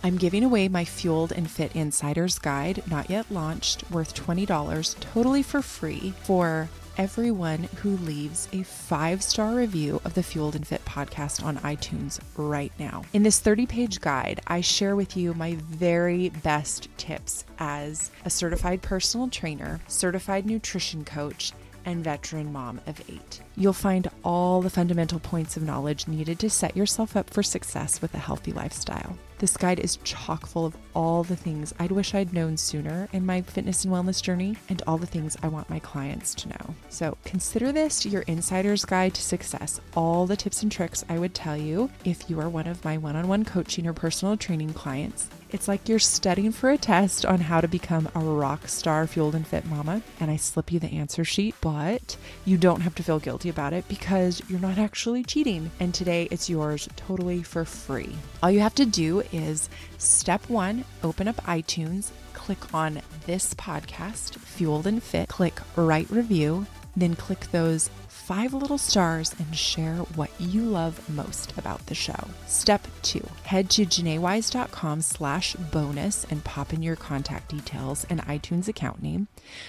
I'm 0.04 0.18
giving 0.18 0.44
away 0.44 0.68
my 0.68 0.86
Fueled 0.86 1.32
and 1.32 1.50
Fit 1.50 1.76
Insiders 1.76 2.38
Guide, 2.38 2.84
not 2.88 3.10
yet 3.10 3.32
launched, 3.32 3.90
worth 3.90 4.14
$20 4.14 5.00
totally 5.00 5.42
for 5.42 5.64
free 5.64 6.14
for 6.22 6.70
everyone 6.98 7.64
who 7.82 7.98
leaves 7.98 8.48
a 8.54 8.64
five 8.64 9.24
star 9.24 9.56
review 9.56 10.02
of 10.06 10.14
the 10.14 10.24
Fueled 10.24 10.56
and 10.56 10.66
Fit 10.66 10.84
podcast 10.86 11.44
on 11.44 11.58
iTunes 11.60 12.20
right 12.38 12.72
now. 12.80 13.04
In 13.14 13.24
this 13.24 13.40
30 13.40 13.66
page 13.66 14.02
guide, 14.02 14.42
I 14.48 14.62
share 14.62 14.96
with 14.96 15.18
you 15.18 15.34
my 15.34 15.56
very 15.60 16.30
best 16.30 16.90
tips 16.98 17.46
as 17.60 18.12
a 18.26 18.30
certified 18.30 18.82
personal 18.82 19.28
trainer, 19.28 19.80
certified 19.88 20.46
nutrition 20.46 21.04
coach, 21.04 21.54
and 21.86 22.04
veteran 22.04 22.52
mom 22.52 22.80
of 22.88 23.02
eight. 23.10 23.42
You'll 23.56 23.74
find 23.74 24.10
all 24.24 24.62
the 24.62 24.70
fundamental 24.70 25.20
points 25.20 25.58
of 25.58 25.64
knowledge 25.64 26.08
needed 26.08 26.40
to 26.40 26.50
set 26.50 26.78
yourself 26.78 27.16
up 27.16 27.30
for 27.30 27.44
success 27.44 28.02
with 28.02 28.14
a 28.14 28.20
healthy 28.20 28.52
lifestyle. 28.52 29.18
This 29.44 29.58
guide 29.58 29.82
is 29.82 29.98
chock 30.06 30.46
full 30.46 30.66
of 30.66 30.78
all 30.96 31.26
the 31.26 31.36
things 31.36 31.74
I'd 31.78 31.92
wish 31.92 32.16
I'd 32.16 32.32
known 32.32 32.56
sooner 32.56 33.10
in 33.12 33.26
my 33.26 33.42
fitness 33.42 33.84
and 33.84 33.94
wellness 33.94 34.24
journey 34.24 34.56
and 34.70 34.82
all 34.88 34.98
the 34.98 35.06
things 35.06 35.36
I 35.44 35.50
want 35.50 35.70
my 35.70 35.80
clients 35.80 36.34
to 36.36 36.48
know. 36.48 36.76
So 36.88 37.18
consider 37.26 37.74
this 37.74 38.06
your 38.06 38.22
insider's 38.22 38.86
guide 38.86 39.14
to 39.16 39.22
success. 39.22 39.82
All 39.98 40.26
the 40.26 40.38
tips 40.38 40.64
and 40.64 40.72
tricks 40.72 41.04
I 41.10 41.20
would 41.20 41.34
tell 41.34 41.58
you 41.58 41.90
if 42.06 42.30
you 42.30 42.40
are 42.40 42.48
one 42.48 42.68
of 42.68 42.86
my 42.86 42.98
one 42.98 43.18
on 43.18 43.28
one 43.28 43.44
coaching 43.44 43.86
or 43.86 43.92
personal 43.92 44.38
training 44.38 44.72
clients 44.72 45.28
it's 45.54 45.68
like 45.68 45.88
you're 45.88 46.00
studying 46.00 46.52
for 46.52 46.72
a 46.72 46.78
test 46.78 47.26
on 47.26 47.40
how 47.40 47.62
to 47.62 47.68
become 47.68 48.10
a 48.16 48.20
rock 48.20 48.68
star 48.68 49.06
fueled 49.06 49.36
and 49.36 49.46
fit 49.46 49.66
mama, 49.68 50.02
and 50.20 50.32
I 50.32 50.36
slip 50.36 50.72
you 50.72 50.80
the 50.80 50.98
answer 50.98 51.24
sheet, 51.24 51.54
but 51.62 52.18
you 52.44 52.58
don't 52.58 52.82
have 52.82 52.96
to 52.96 53.04
feel 53.04 53.20
guilty 53.20 53.50
about 53.50 53.72
it 53.72 53.88
because 53.88 54.42
you're 54.50 54.60
not 54.60 54.80
actually 54.80 55.24
cheating. 55.24 55.70
And 55.80 55.94
today 55.94 56.28
it's 56.32 56.50
yours 56.50 56.90
totally 56.96 57.44
for 57.44 57.66
free. 57.66 58.16
All 58.42 58.50
you 58.50 58.62
have 58.62 58.76
to 58.76 58.86
do 58.86 59.22
is 59.32 59.70
step 60.00 60.50
one, 60.50 60.84
open 61.04 61.28
up 61.28 61.38
iTunes, 61.46 62.10
click 62.34 62.74
on 62.74 63.02
this 63.28 63.54
podcast, 63.54 64.36
Fueled 64.38 64.88
and 64.88 65.02
Fit, 65.02 65.30
click 65.30 65.60
write 65.76 66.10
review, 66.10 66.66
then 66.96 67.16
click 67.16 67.40
those 67.52 67.90
five 68.26 68.54
little 68.54 68.78
stars 68.78 69.36
and 69.38 69.54
share 69.56 69.98
what 70.16 70.32
you 70.40 70.62
love 70.62 71.10
most 71.10 71.54
about 71.58 71.86
the 71.88 71.96
show. 71.96 72.28
Step 72.48 72.88
two, 73.02 73.28
head 73.44 73.70
to 73.70 73.86
janaewise.com 73.86 75.02
slash 75.02 75.56
bonus 75.56 76.24
and 76.30 76.42
pop 76.46 76.72
in 76.72 76.82
your 76.82 76.96
contact 76.96 77.50
details 77.50 78.06
and 78.10 78.22
iTunes 78.22 78.70
account 78.70 79.04
name 79.04 79.28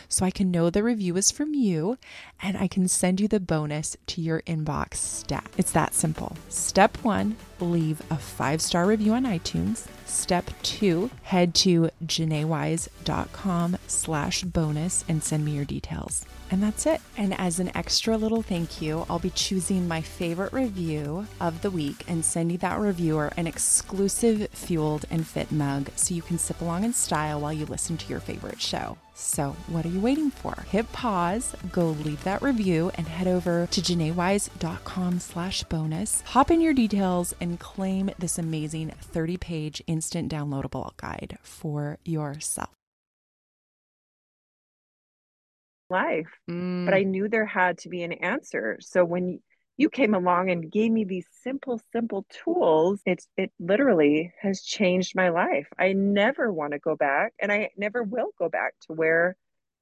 so 0.09 0.25
I 0.25 0.31
can 0.31 0.53
know 0.53 0.71
the 0.71 0.85
review 0.85 1.17
is 1.17 1.33
from 1.33 1.53
you 1.53 1.99
and 2.41 2.57
I 2.57 2.69
can 2.69 2.87
send 2.87 3.21
you 3.21 3.27
the 3.27 3.41
bonus 3.41 3.97
to 4.07 4.21
your 4.21 4.43
inbox 4.43 4.95
stat. 4.95 5.51
It's 5.57 5.73
that 5.73 5.93
simple. 5.93 6.37
Step 6.49 6.97
one, 6.99 7.35
leave 7.59 8.03
a 8.09 8.17
five 8.17 8.63
star 8.63 8.87
review 8.87 9.15
on 9.15 9.25
iTunes. 9.25 9.89
Step 10.07 10.49
two, 10.63 11.11
head 11.23 11.57
to 11.57 11.91
janaewise.com 12.07 13.79
slash 13.89 14.43
bonus 14.45 15.05
and 15.09 15.25
send 15.25 15.45
me 15.45 15.53
your 15.53 15.65
details. 15.65 16.25
And 16.51 16.63
that's 16.63 16.87
it. 16.87 17.01
And 17.17 17.39
as 17.39 17.59
an 17.59 17.77
extra 17.77 18.17
little 18.17 18.43
thank 18.43 18.81
you, 18.81 19.07
I'll 19.09 19.19
be 19.19 19.31
choosing 19.31 19.89
my 19.89 20.01
favorite 20.01 20.53
review 20.53 21.27
of 21.41 21.63
the 21.63 21.71
week 21.71 22.05
and 22.09 22.25
sending 22.25 22.59
that 22.59 22.79
reviewer 22.79 23.33
an 23.37 23.47
exclusive 23.47 24.49
Fueled 24.51 25.05
and 25.11 25.27
Fit 25.27 25.51
mug 25.51 25.91
so 25.97 26.15
you 26.15 26.23
can 26.23 26.39
sip 26.39 26.61
along 26.61 26.85
in 26.85 26.93
style 26.93 27.41
while 27.41 27.53
you 27.53 27.67
listen 27.67 27.97
to 27.97 28.09
your 28.09 28.21
favorite 28.21 28.61
show. 28.61 28.99
So, 29.17 29.55
what 29.69 29.87
are 29.87 29.91
you 29.91 30.01
waiting 30.01 30.31
for? 30.31 30.55
Hit 30.71 30.91
pause, 30.93 31.55
go 31.71 31.91
leave 31.91 32.25
that 32.25 32.43
review, 32.43 32.91
and 32.97 33.07
head 33.07 33.29
over 33.29 33.69
to 33.71 33.81
janaewise.com 33.81 35.21
slash 35.21 35.63
bonus. 35.65 36.21
Hop 36.23 36.51
in 36.51 36.61
your 36.61 36.75
details 36.75 37.33
and 37.41 37.61
claim 37.61 38.11
this 38.19 38.39
amazing 38.39 38.91
30 39.01 39.37
page 39.37 39.83
instant 39.87 40.33
downloadable 40.33 40.97
guide 40.97 41.39
for 41.43 41.99
yourself. 42.05 42.84
Life, 45.95 46.33
mm. 46.51 46.85
but 46.85 46.93
I 46.93 47.05
knew 47.05 47.29
there 47.29 47.47
had 47.47 47.79
to 47.79 47.89
be 47.89 48.03
an 48.03 48.13
answer. 48.13 48.79
So, 48.81 49.05
when 49.05 49.39
you 49.77 49.91
came 49.91 50.15
along 50.15 50.51
and 50.51 50.71
gave 50.71 50.91
me 50.91 51.05
these 51.05 51.27
simple 51.43 51.81
simple 51.93 52.27
tools 52.45 53.01
it's 53.05 53.27
it 53.37 53.51
literally 53.59 54.33
has 54.41 54.63
changed 54.63 55.15
my 55.15 55.29
life 55.31 55.67
i 55.79 55.93
never 55.93 56.53
want 56.53 56.73
to 56.73 56.79
go 56.79 56.95
back 56.97 57.33
and 57.41 57.51
i 57.51 57.71
never 57.77 58.03
will 58.03 58.31
go 58.39 58.49
back 58.49 58.75
to 58.81 58.93
where 58.93 59.37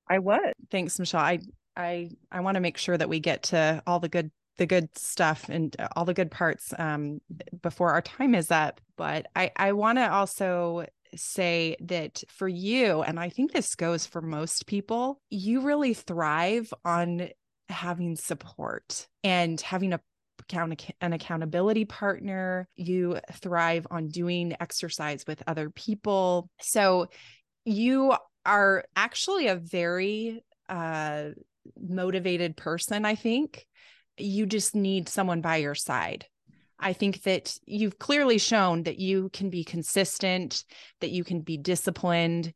i 0.08 0.18
was 0.18 0.52
thanks 0.70 0.98
michelle 0.98 1.20
i 1.20 1.38
i 1.76 2.08
i 2.30 2.40
want 2.40 2.54
to 2.54 2.60
make 2.60 2.78
sure 2.78 2.96
that 2.96 3.08
we 3.08 3.20
get 3.20 3.42
to 3.42 3.82
all 3.86 4.00
the 4.00 4.08
good 4.08 4.30
the 4.58 4.66
good 4.66 4.88
stuff 4.96 5.48
and 5.48 5.76
all 5.96 6.04
the 6.04 6.14
good 6.14 6.30
parts 6.30 6.72
um 6.78 7.20
before 7.62 7.90
our 7.90 8.02
time 8.02 8.34
is 8.34 8.50
up 8.50 8.80
but 8.96 9.26
i 9.36 9.50
i 9.56 9.72
want 9.72 9.98
to 9.98 10.12
also 10.12 10.86
say 11.14 11.76
that 11.80 12.22
for 12.28 12.48
you 12.48 13.02
and 13.02 13.20
i 13.20 13.28
think 13.28 13.52
this 13.52 13.74
goes 13.74 14.06
for 14.06 14.22
most 14.22 14.66
people 14.66 15.20
you 15.30 15.60
really 15.60 15.94
thrive 15.94 16.72
on 16.84 17.28
having 17.68 18.16
support 18.16 19.08
and 19.24 19.60
having 19.60 19.92
a 19.92 20.00
account- 20.42 20.90
an 21.00 21.12
accountability 21.12 21.84
partner. 21.84 22.68
You 22.76 23.18
thrive 23.32 23.86
on 23.90 24.08
doing 24.08 24.54
exercise 24.60 25.24
with 25.26 25.42
other 25.46 25.70
people. 25.70 26.48
So 26.60 27.08
you 27.64 28.14
are 28.44 28.84
actually 28.96 29.48
a 29.48 29.56
very 29.56 30.44
uh, 30.68 31.30
motivated 31.80 32.56
person, 32.56 33.04
I 33.04 33.14
think. 33.14 33.66
You 34.18 34.46
just 34.46 34.74
need 34.74 35.08
someone 35.08 35.40
by 35.40 35.56
your 35.56 35.74
side. 35.74 36.26
I 36.82 36.92
think 36.92 37.22
that 37.22 37.56
you've 37.64 37.98
clearly 37.98 38.38
shown 38.38 38.82
that 38.82 38.98
you 38.98 39.30
can 39.32 39.48
be 39.48 39.64
consistent, 39.64 40.64
that 41.00 41.10
you 41.10 41.24
can 41.24 41.40
be 41.40 41.56
disciplined. 41.56 42.52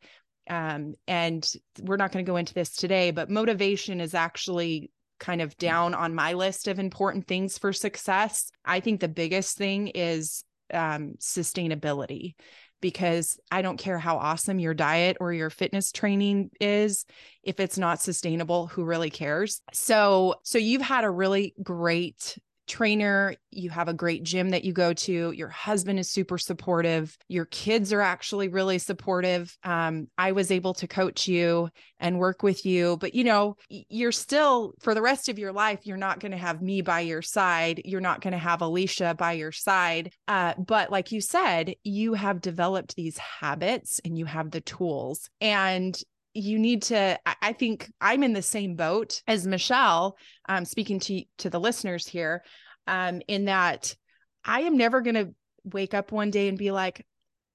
Um, 0.50 0.94
and 1.06 1.48
we're 1.80 1.96
not 1.96 2.12
going 2.12 2.24
to 2.24 2.30
go 2.30 2.36
into 2.36 2.54
this 2.54 2.74
today, 2.74 3.10
but 3.10 3.30
motivation 3.30 4.00
is 4.00 4.14
actually 4.14 4.90
kind 5.18 5.40
of 5.40 5.56
down 5.56 5.94
on 5.94 6.14
my 6.14 6.34
list 6.34 6.68
of 6.68 6.78
important 6.78 7.26
things 7.26 7.56
for 7.56 7.72
success. 7.72 8.50
I 8.64 8.80
think 8.80 9.00
the 9.00 9.08
biggest 9.08 9.56
thing 9.56 9.88
is 9.88 10.44
um, 10.74 11.14
sustainability 11.18 12.34
because 12.80 13.38
I 13.50 13.62
don't 13.62 13.78
care 13.78 13.98
how 13.98 14.18
awesome 14.18 14.58
your 14.58 14.74
diet 14.74 15.16
or 15.20 15.32
your 15.32 15.50
fitness 15.50 15.92
training 15.92 16.50
is 16.60 17.06
if 17.42 17.58
it's 17.60 17.78
not 17.78 18.02
sustainable 18.02 18.66
who 18.66 18.84
really 18.84 19.10
cares 19.10 19.62
so 19.72 20.36
so 20.42 20.58
you've 20.58 20.82
had 20.82 21.04
a 21.04 21.10
really 21.10 21.54
great 21.62 22.36
trainer, 22.66 23.34
you 23.50 23.70
have 23.70 23.88
a 23.88 23.94
great 23.94 24.22
gym 24.22 24.50
that 24.50 24.64
you 24.64 24.72
go 24.72 24.92
to, 24.92 25.32
your 25.32 25.48
husband 25.48 25.98
is 25.98 26.10
super 26.10 26.38
supportive, 26.38 27.16
your 27.28 27.46
kids 27.46 27.92
are 27.92 28.00
actually 28.00 28.48
really 28.48 28.78
supportive. 28.78 29.56
Um, 29.64 30.08
I 30.18 30.32
was 30.32 30.50
able 30.50 30.74
to 30.74 30.86
coach 30.86 31.28
you 31.28 31.68
and 31.98 32.18
work 32.18 32.42
with 32.42 32.66
you, 32.66 32.96
but 32.98 33.14
you 33.14 33.24
know, 33.24 33.56
you're 33.68 34.12
still 34.12 34.72
for 34.80 34.94
the 34.94 35.02
rest 35.02 35.28
of 35.28 35.38
your 35.38 35.52
life, 35.52 35.80
you're 35.84 35.96
not 35.96 36.20
going 36.20 36.32
to 36.32 36.38
have 36.38 36.60
me 36.60 36.82
by 36.82 37.00
your 37.00 37.22
side. 37.22 37.82
You're 37.84 38.00
not 38.00 38.20
going 38.20 38.32
to 38.32 38.38
have 38.38 38.62
Alicia 38.62 39.14
by 39.16 39.32
your 39.32 39.52
side. 39.52 40.12
Uh, 40.28 40.54
but 40.58 40.90
like 40.90 41.12
you 41.12 41.20
said, 41.20 41.74
you 41.84 42.14
have 42.14 42.40
developed 42.40 42.96
these 42.96 43.18
habits 43.18 44.00
and 44.04 44.18
you 44.18 44.24
have 44.26 44.50
the 44.50 44.60
tools. 44.60 45.30
And 45.40 45.98
you 46.36 46.58
need 46.58 46.82
to 46.82 47.18
i 47.42 47.52
think 47.52 47.90
i'm 48.00 48.22
in 48.22 48.32
the 48.32 48.42
same 48.42 48.76
boat 48.76 49.22
as 49.26 49.46
michelle 49.46 50.16
um, 50.48 50.64
speaking 50.64 51.00
to 51.00 51.22
to 51.38 51.50
the 51.50 51.60
listeners 51.60 52.06
here 52.06 52.42
um, 52.86 53.22
in 53.26 53.46
that 53.46 53.96
i 54.44 54.60
am 54.60 54.76
never 54.76 55.00
going 55.00 55.14
to 55.14 55.34
wake 55.64 55.94
up 55.94 56.12
one 56.12 56.30
day 56.30 56.48
and 56.48 56.58
be 56.58 56.70
like 56.70 57.04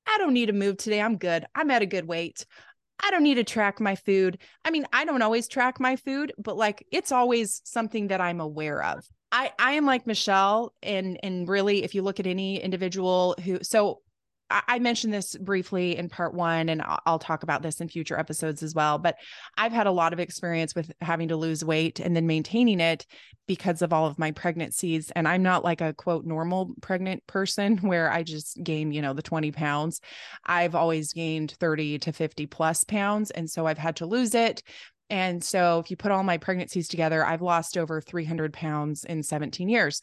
i 0.07 0.17
don't 0.17 0.33
need 0.33 0.47
to 0.47 0.53
move 0.53 0.77
today. 0.77 1.01
I'm 1.01 1.17
good. 1.17 1.45
I'm 1.55 1.71
at 1.71 1.81
a 1.81 1.85
good 1.85 2.05
weight. 2.05 2.45
I 3.03 3.11
don't 3.11 3.23
need 3.23 3.35
to 3.35 3.43
track 3.43 3.79
my 3.79 3.95
food. 3.95 4.39
I 4.65 4.71
mean 4.71 4.85
i 4.91 5.05
don't 5.05 5.21
always 5.21 5.47
track 5.47 5.79
my 5.79 5.95
food 5.95 6.33
but 6.37 6.57
like 6.57 6.85
it's 6.91 7.11
always 7.11 7.61
something 7.63 8.07
that 8.07 8.21
i'm 8.21 8.41
aware 8.41 8.83
of. 8.83 9.05
I, 9.33 9.51
I 9.57 9.71
am 9.73 9.85
like 9.85 10.05
Michelle 10.05 10.73
and 10.83 11.17
and 11.23 11.47
really 11.47 11.83
if 11.83 11.95
you 11.95 12.01
look 12.01 12.19
at 12.19 12.27
any 12.27 12.61
individual 12.61 13.35
who 13.43 13.59
so 13.61 14.01
I 14.67 14.79
mentioned 14.79 15.13
this 15.13 15.35
briefly 15.37 15.97
in 15.97 16.09
part 16.09 16.33
one, 16.33 16.69
and 16.69 16.83
I'll 17.05 17.19
talk 17.19 17.43
about 17.43 17.61
this 17.61 17.79
in 17.79 17.87
future 17.87 18.19
episodes 18.19 18.61
as 18.61 18.75
well. 18.75 18.97
But 18.97 19.17
I've 19.57 19.71
had 19.71 19.87
a 19.87 19.91
lot 19.91 20.13
of 20.13 20.19
experience 20.19 20.75
with 20.75 20.91
having 21.01 21.29
to 21.29 21.35
lose 21.35 21.63
weight 21.63 21.99
and 21.99 22.15
then 22.15 22.27
maintaining 22.27 22.79
it 22.79 23.05
because 23.47 23.81
of 23.81 23.93
all 23.93 24.07
of 24.07 24.19
my 24.19 24.31
pregnancies. 24.31 25.11
And 25.11 25.27
I'm 25.27 25.43
not 25.43 25.63
like 25.63 25.81
a 25.81 25.93
quote 25.93 26.25
normal 26.25 26.73
pregnant 26.81 27.25
person 27.27 27.77
where 27.81 28.11
I 28.11 28.23
just 28.23 28.61
gain, 28.63 28.91
you 28.91 29.01
know, 29.01 29.13
the 29.13 29.21
20 29.21 29.51
pounds. 29.51 30.01
I've 30.45 30.75
always 30.75 31.13
gained 31.13 31.51
30 31.59 31.99
to 31.99 32.11
50 32.11 32.45
plus 32.47 32.83
pounds. 32.83 33.31
And 33.31 33.49
so 33.49 33.65
I've 33.65 33.77
had 33.77 33.97
to 33.97 34.05
lose 34.05 34.35
it. 34.35 34.63
And 35.09 35.43
so 35.43 35.79
if 35.79 35.91
you 35.91 35.97
put 35.97 36.11
all 36.11 36.23
my 36.23 36.37
pregnancies 36.37 36.87
together, 36.87 37.25
I've 37.25 37.41
lost 37.41 37.77
over 37.77 37.99
300 37.99 38.53
pounds 38.53 39.03
in 39.03 39.23
17 39.23 39.67
years. 39.67 40.01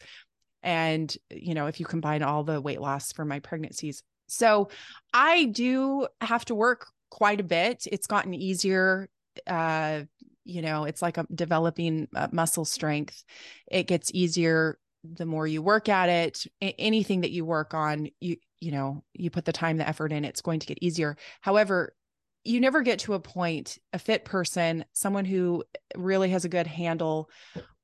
And, 0.61 1.15
you 1.29 1.53
know, 1.53 1.67
if 1.67 1.79
you 1.79 1.85
combine 1.85 2.21
all 2.21 2.43
the 2.43 2.61
weight 2.61 2.81
loss 2.81 3.11
from 3.11 3.27
my 3.27 3.39
pregnancies, 3.39 4.03
so 4.29 4.69
I 5.13 5.45
do 5.45 6.07
have 6.21 6.45
to 6.45 6.55
work 6.55 6.87
quite 7.09 7.39
a 7.39 7.43
bit. 7.43 7.87
It's 7.91 8.07
gotten 8.07 8.33
easier. 8.33 9.09
Uh, 9.47 10.01
you 10.45 10.61
know, 10.61 10.85
it's 10.85 11.01
like 11.01 11.17
a 11.17 11.27
developing 11.33 12.07
uh, 12.15 12.27
muscle 12.31 12.65
strength. 12.65 13.23
It 13.69 13.87
gets 13.87 14.11
easier 14.13 14.79
the 15.03 15.25
more 15.25 15.47
you 15.47 15.61
work 15.61 15.87
at 15.87 16.09
it. 16.09 16.45
Anything 16.61 17.21
that 17.21 17.31
you 17.31 17.45
work 17.45 17.73
on, 17.73 18.09
you 18.19 18.37
you 18.59 18.71
know, 18.71 19.03
you 19.13 19.29
put 19.29 19.45
the 19.45 19.53
time, 19.53 19.77
the 19.77 19.87
effort 19.87 20.11
in, 20.11 20.25
it's 20.25 20.41
going 20.41 20.59
to 20.59 20.67
get 20.67 20.79
easier. 20.81 21.15
However, 21.39 21.95
you 22.43 22.59
never 22.59 22.81
get 22.81 22.99
to 22.99 23.13
a 23.13 23.19
point, 23.19 23.77
a 23.93 23.99
fit 23.99 24.25
person, 24.25 24.85
someone 24.91 25.25
who 25.25 25.63
really 25.95 26.29
has 26.29 26.45
a 26.45 26.49
good 26.49 26.67
handle 26.67 27.29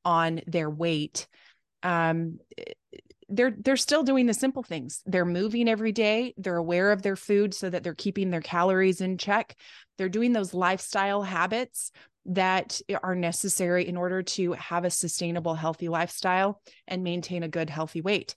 on 0.03 0.41
their 0.47 0.69
weight, 0.69 1.27
um, 1.83 2.39
they're 3.29 3.55
they're 3.57 3.77
still 3.77 4.03
doing 4.03 4.25
the 4.25 4.33
simple 4.33 4.63
things. 4.63 5.01
They're 5.05 5.25
moving 5.25 5.67
every 5.67 5.91
day. 5.91 6.33
They're 6.37 6.57
aware 6.57 6.91
of 6.91 7.01
their 7.01 7.15
food 7.15 7.53
so 7.53 7.69
that 7.69 7.83
they're 7.83 7.95
keeping 7.95 8.29
their 8.29 8.41
calories 8.41 9.01
in 9.01 9.17
check. 9.17 9.55
They're 9.97 10.09
doing 10.09 10.33
those 10.33 10.53
lifestyle 10.53 11.23
habits 11.23 11.91
that 12.27 12.81
are 13.03 13.15
necessary 13.15 13.87
in 13.87 13.97
order 13.97 14.23
to 14.23 14.53
have 14.53 14.85
a 14.85 14.89
sustainable 14.89 15.53
healthy 15.55 15.89
lifestyle 15.89 16.61
and 16.87 17.03
maintain 17.03 17.43
a 17.43 17.47
good 17.49 17.69
healthy 17.69 18.01
weight. 18.01 18.35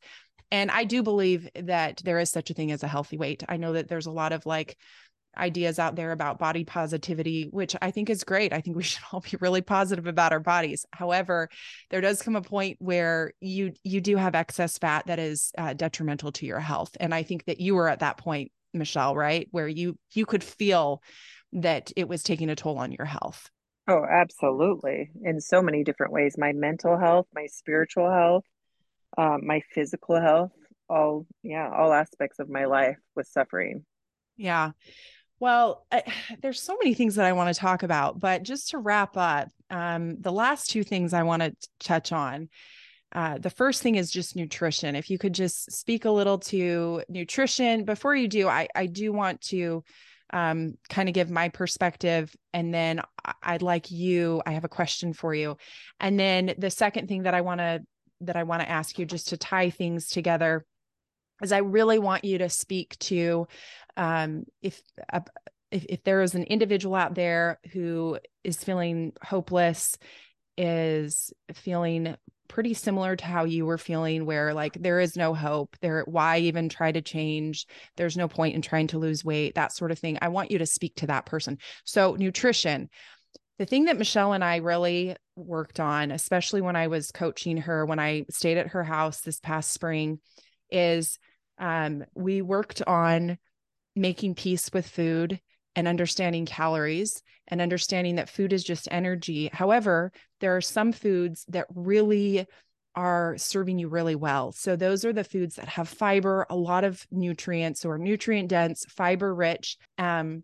And 0.51 0.70
I 0.70 0.85
do 0.85 1.03
believe 1.03 1.48
that 1.55 2.01
there 2.05 2.18
is 2.18 2.31
such 2.31 2.51
a 2.51 2.55
thing 2.55 2.72
as 2.72 2.83
a 2.83 2.88
healthy 2.88 3.18
weight. 3.18 3.42
I 3.48 3.57
know 3.57 3.74
that 3.74 3.88
there's 3.88 4.07
a 4.07 4.11
lot 4.11 4.33
of 4.33 4.46
like 4.46 4.77
ideas 5.37 5.79
out 5.79 5.97
there 5.97 6.12
about 6.12 6.38
body 6.38 6.64
positivity, 6.64 7.49
which 7.51 7.77
I 7.81 7.91
think 7.91 8.11
is 8.11 8.25
great. 8.25 8.53
I 8.53 8.61
think 8.61 8.77
we 8.77 8.83
should 8.85 9.03
all 9.12 9.21
be 9.21 9.37
really 9.41 9.61
positive 9.61 10.07
about 10.07 10.33
our 10.33 10.41
bodies. 10.41 10.87
However, 10.93 11.49
there 11.91 12.01
does 12.01 12.23
come 12.23 12.37
a 12.37 12.43
point 12.43 12.77
where 12.81 13.33
you 13.41 13.73
you 13.85 14.01
do 14.01 14.17
have 14.17 14.35
excess 14.35 14.79
fat 14.79 15.07
that 15.07 15.19
is 15.19 15.53
uh, 15.59 15.75
detrimental 15.75 16.33
to 16.33 16.47
your 16.47 16.61
health, 16.61 16.97
and 17.01 17.14
I 17.14 17.23
think 17.23 17.45
that 17.47 17.61
you 17.61 17.75
were 17.75 17.88
at 17.88 18.01
that 18.01 18.19
point, 18.19 18.53
Michelle, 18.73 19.14
right, 19.14 19.49
where 19.51 19.69
you 19.69 19.99
you 20.12 20.27
could 20.27 20.45
feel 20.45 21.03
that 21.53 21.93
it 21.97 22.09
was 22.09 22.23
taking 22.23 22.51
a 22.51 22.57
toll 22.57 22.79
on 22.79 22.93
your 22.93 23.07
health. 23.07 23.51
Oh, 23.88 24.05
absolutely. 24.05 25.11
In 25.23 25.41
so 25.41 25.62
many 25.62 25.83
different 25.83 26.12
ways. 26.12 26.37
My 26.37 26.53
mental 26.53 26.99
health, 26.99 27.27
my 27.35 27.47
spiritual 27.47 28.11
health, 28.11 28.45
um, 29.17 29.47
my 29.47 29.62
physical 29.73 30.21
health, 30.21 30.53
all, 30.91 31.27
yeah, 31.43 31.71
all 31.75 31.95
aspects 31.95 32.38
of 32.38 32.51
my 32.51 32.67
life 32.67 32.99
was 33.17 33.31
suffering. 33.31 33.87
Yeah. 34.37 34.73
Well, 35.40 35.87
I, 35.90 36.03
there's 36.42 36.61
so 36.61 36.77
many 36.83 36.94
things 36.94 37.16
that 37.16 37.27
I 37.27 37.33
want 37.33 37.55
to 37.55 37.61
talk 37.61 37.83
about, 37.83 38.18
but 38.18 38.42
just 38.42 38.70
to 38.70 38.79
wrap 38.79 39.16
up, 39.16 39.48
um, 39.70 40.20
the 40.20 40.33
last 40.33 40.70
two 40.70 40.85
things 40.85 41.12
I 41.12 41.22
want 41.22 41.42
to 41.42 41.55
touch 41.81 42.12
on. 42.12 42.48
Uh, 43.11 43.38
the 43.38 43.51
first 43.51 43.83
thing 43.83 43.94
is 43.94 44.11
just 44.11 44.37
nutrition. 44.37 44.94
If 44.94 45.09
you 45.09 45.16
could 45.16 45.33
just 45.33 45.72
speak 45.72 46.05
a 46.05 46.11
little 46.11 46.38
to 46.40 47.03
nutrition 47.09 47.85
before 47.85 48.14
you 48.14 48.29
do, 48.29 48.48
I, 48.48 48.68
I 48.74 48.85
do 48.85 49.12
want 49.12 49.40
to 49.42 49.83
um, 50.31 50.74
kind 50.90 51.09
of 51.09 51.14
give 51.14 51.31
my 51.31 51.48
perspective. 51.48 52.35
And 52.53 52.72
then 52.72 53.01
I'd 53.42 53.62
like 53.62 53.90
you, 53.90 54.42
I 54.44 54.53
have 54.53 54.64
a 54.64 54.68
question 54.68 55.14
for 55.14 55.35
you. 55.35 55.57
And 55.98 56.20
then 56.20 56.55
the 56.59 56.70
second 56.70 57.09
thing 57.09 57.22
that 57.22 57.33
I 57.33 57.40
want 57.40 57.61
to 57.61 57.81
that 58.22 58.37
I 58.37 58.42
want 58.42 58.62
to 58.62 58.68
ask 58.68 58.98
you 58.98 59.07
just 59.07 59.29
to 59.29 59.37
tie 59.37 59.70
things 59.70 60.09
together 60.09 60.66
is 61.42 61.53
I 61.53 61.59
really 61.59 61.98
want 61.98 62.24
you 62.24 62.38
to 62.38 62.48
speak 62.48 62.98
to 63.01 63.46
um, 63.96 64.44
if, 64.62 64.81
uh, 65.12 65.20
if 65.70 65.85
if 65.88 66.05
there 66.05 66.22
is 66.22 66.35
an 66.35 66.44
individual 66.44 66.94
out 66.94 67.14
there 67.14 67.59
who 67.72 68.18
is 68.44 68.62
feeling 68.62 69.12
hopeless, 69.22 69.98
is 70.57 71.33
feeling 71.53 72.16
pretty 72.48 72.72
similar 72.72 73.14
to 73.14 73.24
how 73.24 73.44
you 73.44 73.66
were 73.66 73.77
feeling 73.77 74.24
where 74.24 74.55
like 74.55 74.72
there 74.81 75.01
is 75.01 75.16
no 75.16 75.35
hope 75.35 75.77
there 75.83 76.03
why 76.07 76.38
even 76.38 76.68
try 76.68 76.90
to 76.90 77.03
change? 77.03 77.66
There's 77.96 78.16
no 78.16 78.29
point 78.29 78.55
in 78.55 78.62
trying 78.62 78.87
to 78.88 78.98
lose 78.98 79.24
weight 79.24 79.55
that 79.57 79.72
sort 79.72 79.90
of 79.90 79.98
thing. 79.98 80.18
I 80.22 80.29
want 80.29 80.51
you 80.51 80.59
to 80.59 80.66
speak 80.66 80.96
to 80.96 81.09
that 81.09 81.27
person. 81.27 81.59
So 81.85 82.14
nutrition. 82.14 82.88
The 83.59 83.66
thing 83.66 83.87
that 83.87 83.98
michelle 83.98 84.35
and 84.35 84.44
i 84.44 84.59
really 84.59 85.16
worked 85.35 85.81
on 85.81 86.12
especially 86.12 86.61
when 86.61 86.77
i 86.77 86.87
was 86.87 87.11
coaching 87.11 87.57
her 87.57 87.85
when 87.85 87.98
i 87.98 88.24
stayed 88.31 88.57
at 88.57 88.68
her 88.68 88.85
house 88.85 89.20
this 89.20 89.40
past 89.40 89.72
spring 89.72 90.20
is 90.70 91.18
um, 91.59 92.05
we 92.14 92.42
worked 92.42 92.83
on 92.87 93.38
making 93.97 94.35
peace 94.35 94.71
with 94.73 94.88
food 94.88 95.40
and 95.75 95.87
understanding 95.88 96.47
calories 96.47 97.23
and 97.49 97.61
understanding 97.61 98.16
that 98.16 98.29
food 98.29 98.53
is 98.53 98.64
just 98.64 98.88
energy. 98.90 99.49
However, 99.53 100.12
there 100.40 100.57
are 100.57 100.61
some 100.61 100.92
foods 100.92 101.44
that 101.49 101.66
really 101.75 102.47
are 102.94 103.37
serving 103.38 103.79
you 103.79 103.88
really 103.88 104.16
well. 104.16 104.51
So 104.53 104.75
those 104.75 105.05
are 105.05 105.12
the 105.12 105.25
foods 105.25 105.57
that 105.57 105.68
have 105.68 105.88
fiber, 105.88 106.47
a 106.51 106.57
lot 106.57 106.85
of 106.85 107.07
nutrients 107.11 107.85
or 107.85 107.97
nutrient 107.97 108.49
dense, 108.49 108.85
fiber 108.88 109.35
rich, 109.35 109.79
um, 109.99 110.42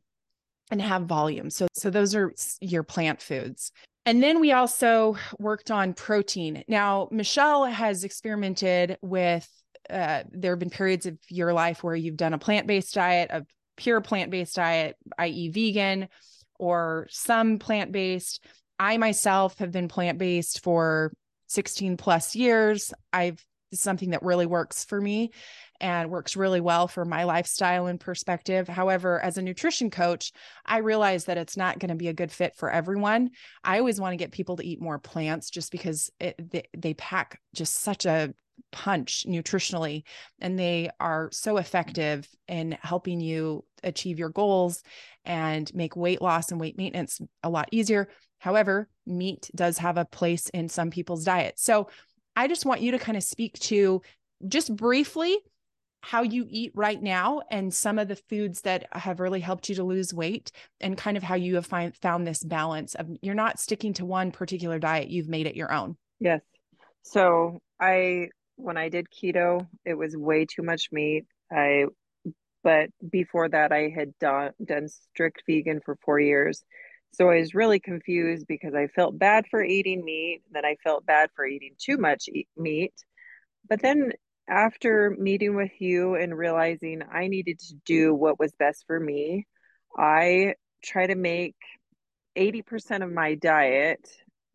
and 0.71 0.81
have 0.81 1.07
volume. 1.07 1.51
So 1.51 1.67
so 1.75 1.91
those 1.91 2.15
are 2.15 2.33
your 2.61 2.85
plant 2.85 3.21
foods. 3.21 3.73
And 4.07 4.23
then 4.23 4.39
we 4.39 4.53
also 4.53 5.17
worked 5.39 5.71
on 5.71 5.95
protein. 5.95 6.63
Now, 6.69 7.09
Michelle 7.11 7.65
has 7.65 8.05
experimented 8.05 8.99
with 9.01 9.49
uh, 9.91 10.23
there 10.31 10.53
have 10.53 10.59
been 10.59 10.71
periods 10.71 11.07
of 11.07 11.19
your 11.29 11.53
life 11.53 11.83
where 11.83 11.97
you've 11.97 12.17
done 12.17 12.35
a 12.35 12.39
plant-based 12.39 12.95
diet, 12.95 13.31
a 13.31 13.45
pure 13.77 14.01
plant-based 14.01 14.57
diet, 14.57 14.97
i.e. 15.19 15.49
vegan, 15.49 16.09
or 16.59 17.07
some 17.11 17.59
plant-based. 17.59 18.45
I 18.79 18.97
myself 18.97 19.59
have 19.59 19.71
been 19.71 19.89
plant-based 19.89 20.63
for 20.63 21.13
16 21.49 21.97
plus 21.97 22.35
years. 22.35 22.93
I've 23.13 23.45
something 23.73 24.11
that 24.11 24.23
really 24.23 24.47
works 24.47 24.85
for 24.85 25.01
me 25.01 25.33
and 25.81 26.11
works 26.11 26.37
really 26.37 26.61
well 26.61 26.87
for 26.87 27.05
my 27.05 27.25
lifestyle 27.25 27.87
and 27.87 27.99
perspective. 28.01 28.69
However, 28.69 29.21
as 29.21 29.37
a 29.37 29.43
nutrition 29.43 29.91
coach, 29.91 30.33
I 30.65 30.79
realize 30.79 31.25
that 31.25 31.39
it's 31.39 31.57
not 31.57 31.79
going 31.79 31.89
to 31.89 31.97
be 31.97 32.09
a 32.09 32.15
good 32.15 32.31
fit 32.31 32.55
for 32.57 32.71
everyone. 32.71 33.31
I 33.63 33.79
always 33.79 34.01
want 34.01 34.13
to 34.13 34.17
get 34.17 34.33
people 34.33 34.57
to 34.57 34.67
eat 34.67 34.81
more 34.81 34.99
plants 34.99 35.51
just 35.51 35.73
because 35.73 36.11
it, 36.21 36.37
they, 36.51 36.69
they 36.77 36.95
pack 36.95 37.41
just 37.55 37.77
such 37.77 38.07
a 38.07 38.33
punch 38.73 39.25
nutritionally 39.29 40.03
and 40.41 40.59
they 40.59 40.91
are 41.01 41.31
so 41.33 41.57
effective 41.57 42.29
in 42.49 42.77
helping 42.83 43.21
you 43.21 43.65
achieve 43.83 44.19
your 44.19 44.31
goals 44.31 44.83
and 45.25 45.73
make 45.75 45.97
weight 45.97 46.21
loss 46.21 46.51
and 46.51 46.61
weight 46.61 46.77
maintenance 46.77 47.21
a 47.43 47.51
lot 47.51 47.69
easier. 47.73 48.09
However, 48.39 48.89
meat 49.07 49.51
does 49.55 49.79
have 49.79 49.97
a 49.97 50.05
place 50.05 50.49
in 50.51 50.69
some 50.69 50.91
people's 50.91 51.25
diet. 51.25 51.59
So 51.59 51.89
I 52.37 52.49
just 52.49 52.67
want 52.67 52.81
you 52.81 52.93
to 52.93 52.99
kind 52.99 53.17
of 53.17 53.23
speak 53.23 53.59
to 53.61 54.03
just 54.47 54.75
briefly 54.75 55.39
how 56.05 56.23
you 56.23 56.47
eat 56.51 56.71
right 56.75 57.03
now 57.03 57.41
and 57.51 57.73
some 57.73 57.99
of 57.99 58.09
the 58.09 58.17
foods 58.17 58.61
that 58.63 58.87
have 58.93 59.21
really 59.21 59.41
helped 59.41 59.71
you 59.71 59.75
to 59.77 59.85
lose 59.85 60.13
weight 60.13 60.53
and 60.81 60.99
kind 60.99 61.17
of 61.17 61.23
how 61.23 61.35
you 61.35 61.55
have 61.55 61.65
find, 61.65 61.97
found 61.97 62.27
this 62.27 62.45
balance 62.45 62.95
of 62.95 63.09
you're 63.23 63.35
not 63.35 63.59
sticking 63.59 63.95
to 63.95 64.05
one 64.05 64.31
particular 64.31 64.79
diet 64.79 65.09
you've 65.09 65.31
made 65.31 65.47
it 65.47 65.57
your 65.57 65.73
own 65.73 65.97
yes 66.21 66.43
so 67.03 67.59
i 67.81 68.29
when 68.57 68.77
i 68.77 68.89
did 68.89 69.07
keto 69.11 69.67
it 69.85 69.95
was 69.95 70.17
way 70.17 70.47
too 70.47 70.63
much 70.63 70.89
meat. 70.93 71.25
I 71.53 71.87
but 72.63 72.91
before 73.11 73.49
that 73.49 73.73
i 73.73 73.93
had 73.95 74.17
done 74.19 74.53
done 74.65 74.89
strict 74.89 75.43
vegan 75.47 75.81
for 75.85 75.97
4 76.05 76.21
years. 76.21 76.65
So 77.13 77.31
i 77.31 77.39
was 77.39 77.55
really 77.55 77.81
confused 77.81 78.47
because 78.49 78.75
i 78.75 78.87
felt 78.89 79.19
bad 79.19 79.47
for 79.51 79.63
eating 79.63 80.05
meat 80.05 80.43
then 80.51 80.65
i 80.65 80.77
felt 80.83 81.07
bad 81.07 81.31
for 81.37 81.47
eating 81.47 81.75
too 81.79 81.97
much 81.97 82.29
meat. 82.57 82.95
But 83.69 83.81
then 83.83 84.13
after 84.49 85.15
meeting 85.19 85.57
with 85.57 85.73
you 85.81 86.15
and 86.17 86.37
realizing 86.37 87.03
I 87.11 87.29
needed 87.29 87.59
to 87.61 87.75
do 87.87 88.15
what 88.15 88.39
was 88.39 88.53
best 88.59 88.85
for 88.87 89.01
me, 89.01 89.47
I 89.97 90.55
try 90.83 91.07
to 91.07 91.15
make 91.15 91.57
80% 92.37 93.03
of 93.03 93.11
my 93.11 93.37
diet 93.37 94.07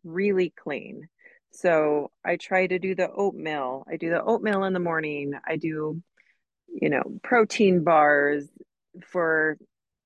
really 0.04 0.54
clean. 0.56 1.08
So 1.52 2.12
I 2.24 2.38
try 2.38 2.68
to 2.68 2.80
do 2.80 2.96
the 2.96 3.10
oatmeal. 3.12 3.86
I 3.92 3.98
do 3.98 4.10
the 4.10 4.24
oatmeal 4.24 4.64
in 4.64 4.74
the 4.74 4.80
morning. 4.80 5.34
I 5.46 5.58
do, 5.58 6.02
you 6.68 6.90
know, 6.90 7.04
protein 7.24 7.84
bars 7.84 8.48
for 9.06 9.58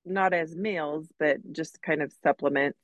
not 0.04 0.32
as 0.32 0.54
meals, 0.54 1.06
but 1.18 1.38
just 1.52 1.82
kind 1.82 2.02
of 2.02 2.12
supplements. 2.22 2.78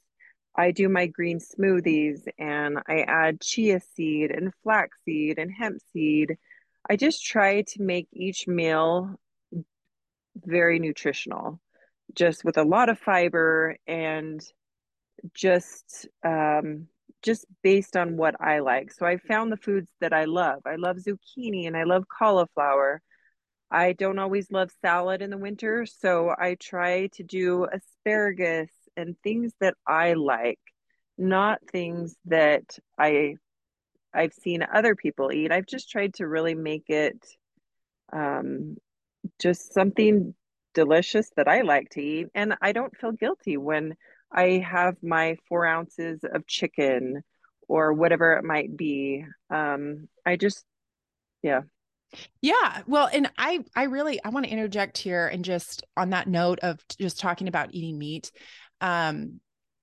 I 0.56 0.72
do 0.72 0.88
my 0.88 1.06
green 1.06 1.38
smoothies 1.38 2.26
and 2.38 2.78
I 2.86 3.00
add 3.00 3.40
chia 3.40 3.80
seed 3.94 4.30
and 4.30 4.52
flaxseed 4.62 5.38
and 5.38 5.50
hemp 5.50 5.80
seed 5.92 6.36
I 6.88 6.96
just 6.96 7.24
try 7.24 7.62
to 7.62 7.82
make 7.82 8.08
each 8.12 8.46
meal 8.46 9.14
very 10.36 10.78
nutritional, 10.78 11.60
just 12.14 12.44
with 12.44 12.56
a 12.56 12.64
lot 12.64 12.88
of 12.88 12.98
fiber 12.98 13.76
and 13.86 14.42
just 15.34 16.08
um, 16.24 16.88
just 17.22 17.44
based 17.62 17.96
on 17.96 18.16
what 18.16 18.40
I 18.40 18.60
like. 18.60 18.92
So 18.92 19.06
I 19.06 19.18
found 19.18 19.52
the 19.52 19.56
foods 19.56 19.90
that 20.00 20.12
I 20.12 20.24
love. 20.24 20.60
I 20.66 20.76
love 20.76 20.96
zucchini 20.96 21.66
and 21.66 21.76
I 21.76 21.84
love 21.84 22.04
cauliflower. 22.08 23.02
I 23.70 23.92
don't 23.92 24.18
always 24.18 24.50
love 24.50 24.70
salad 24.82 25.22
in 25.22 25.30
the 25.30 25.38
winter, 25.38 25.86
so 25.86 26.34
I 26.36 26.56
try 26.56 27.06
to 27.14 27.22
do 27.22 27.66
asparagus 27.72 28.70
and 28.96 29.16
things 29.22 29.52
that 29.60 29.74
I 29.86 30.14
like, 30.14 30.58
not 31.16 31.60
things 31.70 32.16
that 32.24 32.78
I 32.98 33.36
I've 34.12 34.32
seen 34.32 34.64
other 34.74 34.96
people 34.96 35.30
eat. 35.32 35.52
I've 35.52 35.66
just 35.66 35.88
tried 35.88 36.14
to 36.14 36.26
really 36.26 36.54
make 36.56 36.88
it 36.88 37.24
um, 38.12 38.76
just 39.38 39.72
something 39.72 40.34
delicious 40.74 41.30
that 41.36 41.48
I 41.48 41.60
like 41.62 41.90
to 41.90 42.02
eat. 42.02 42.26
And 42.34 42.56
I 42.60 42.72
don't 42.72 42.96
feel 42.96 43.12
guilty 43.12 43.56
when 43.56 43.94
I 44.32 44.64
have 44.68 44.96
my 45.02 45.36
four 45.48 45.66
ounces 45.66 46.20
of 46.22 46.46
chicken 46.46 47.22
or 47.68 47.92
whatever 47.92 48.34
it 48.34 48.44
might 48.44 48.76
be. 48.76 49.24
Um, 49.50 50.08
I 50.24 50.36
just, 50.36 50.64
yeah. 51.42 51.62
Yeah. 52.42 52.82
Well, 52.86 53.08
and 53.12 53.30
I 53.38 53.60
I 53.76 53.84
really 53.84 54.20
I 54.24 54.30
want 54.30 54.44
to 54.44 54.50
interject 54.50 54.98
here 54.98 55.28
and 55.28 55.44
just 55.44 55.84
on 55.96 56.10
that 56.10 56.26
note 56.26 56.58
of 56.60 56.80
just 56.98 57.20
talking 57.20 57.46
about 57.46 57.72
eating 57.72 57.98
meat. 57.98 58.32
Um 58.80 59.40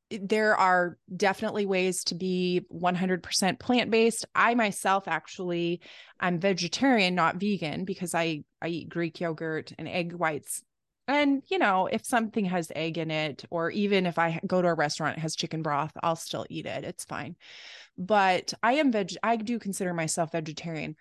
there 0.10 0.56
are 0.56 0.98
definitely 1.16 1.66
ways 1.66 2.04
to 2.06 2.16
be 2.16 2.62
100% 2.74 3.60
plant-based 3.60 4.26
i 4.34 4.56
myself 4.56 5.08
actually 5.08 5.82
i'm 6.20 6.40
vegetarian 6.40 7.14
not 7.14 7.36
vegan 7.36 7.84
because 7.84 8.16
i 8.16 8.44
i 8.62 8.68
eat 8.68 8.90
greek 8.90 9.20
yogurt 9.20 9.74
and 9.78 9.88
egg 9.88 10.14
whites 10.14 10.64
and 11.08 11.42
you 11.48 11.58
know 11.58 11.88
if 11.88 12.06
something 12.06 12.46
has 12.46 12.72
egg 12.76 12.98
in 12.98 13.10
it 13.10 13.46
or 13.50 13.72
even 13.72 14.06
if 14.06 14.20
i 14.20 14.40
go 14.46 14.62
to 14.62 14.68
a 14.68 14.74
restaurant 14.74 15.18
it 15.18 15.22
has 15.22 15.36
chicken 15.36 15.62
broth 15.62 15.92
i'll 16.04 16.16
still 16.16 16.46
eat 16.50 16.66
it 16.66 16.84
it's 16.84 17.06
fine. 17.06 17.36
But 17.98 18.54
i 18.62 18.74
am 18.74 18.92
veg 18.92 19.14
i 19.24 19.36
do 19.38 19.60
consider 19.60 19.94
myself 19.94 20.32
vegetarian. 20.32 20.96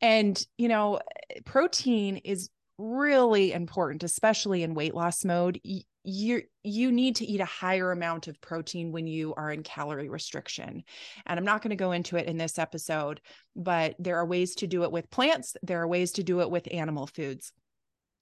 And 0.00 0.44
you 0.58 0.68
know 0.68 1.00
eh, 1.30 1.40
protein 1.44 2.18
is 2.18 2.50
really 2.78 3.52
important 3.52 4.02
especially 4.02 4.62
in 4.62 4.74
weight 4.74 4.94
loss 4.94 5.24
mode. 5.24 5.60
You 6.04 6.42
you 6.64 6.90
need 6.90 7.16
to 7.16 7.24
eat 7.24 7.40
a 7.40 7.44
higher 7.44 7.92
amount 7.92 8.26
of 8.26 8.40
protein 8.40 8.90
when 8.90 9.06
you 9.06 9.34
are 9.34 9.52
in 9.52 9.62
calorie 9.62 10.08
restriction. 10.08 10.82
And 11.26 11.38
i'm 11.38 11.44
not 11.44 11.62
going 11.62 11.70
to 11.70 11.76
go 11.76 11.92
into 11.92 12.16
it 12.16 12.26
in 12.26 12.36
this 12.36 12.58
episode 12.58 13.20
but 13.54 13.94
there 13.98 14.16
are 14.16 14.26
ways 14.26 14.56
to 14.56 14.66
do 14.66 14.82
it 14.82 14.90
with 14.90 15.10
plants 15.10 15.56
there 15.62 15.80
are 15.82 15.88
ways 15.88 16.12
to 16.12 16.24
do 16.24 16.40
it 16.40 16.50
with 16.50 16.72
animal 16.72 17.06
foods. 17.06 17.52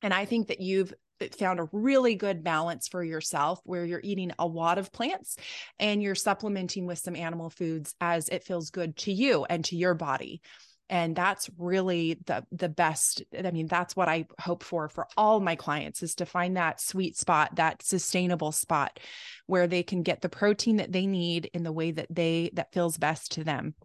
And 0.03 0.12
i 0.12 0.26
think 0.26 0.48
that 0.48 0.61
you've 0.61 0.92
found 1.38 1.61
a 1.61 1.68
really 1.72 2.14
good 2.14 2.42
balance 2.42 2.88
for 2.88 3.02
yourself 3.02 3.61
where 3.64 3.85
you're 3.85 4.00
eating 4.02 4.33
a 4.38 4.46
lot 4.46 4.78
of 4.78 4.92
plants 4.92 5.37
and 5.78 6.02
you're 6.02 6.14
supplementing 6.14 6.87
with 6.87 6.98
some 6.98 7.16
animal 7.16 7.50
foods 7.50 7.94
as 8.00 8.28
it 8.28 8.44
feels 8.44 8.70
good 8.70 8.96
to 8.96 9.12
you 9.12 9.44
and 9.44 9.64
to 9.66 9.76
your 9.76 9.94
body. 9.94 10.40
And 10.88 11.14
that's 11.14 11.48
really 11.56 12.18
the 12.26 12.44
the 12.50 12.68
best 12.68 13.22
i 13.44 13.52
mean 13.52 13.68
that's 13.68 13.94
what 13.94 14.09
i 14.09 14.26
hope 14.40 14.64
for 14.64 14.88
for 14.88 15.06
all 15.16 15.38
my 15.38 15.54
clients 15.54 16.02
is 16.02 16.16
to 16.16 16.26
find 16.26 16.56
that 16.56 16.80
sweet 16.80 17.16
spot 17.16 17.54
that 17.54 17.80
sustainable 17.80 18.50
spot 18.50 18.98
where 19.46 19.68
they 19.68 19.85
can 19.85 20.02
get 20.02 20.20
the 20.20 20.28
protein 20.28 20.78
that 20.78 20.90
they 20.90 21.06
need 21.06 21.48
in 21.54 21.62
the 21.62 21.70
way 21.70 21.92
that 21.92 22.09
they 22.11 22.50
that 22.54 22.72
feels 22.72 22.98
best 22.98 23.30
to 23.30 23.44
them 23.44 23.76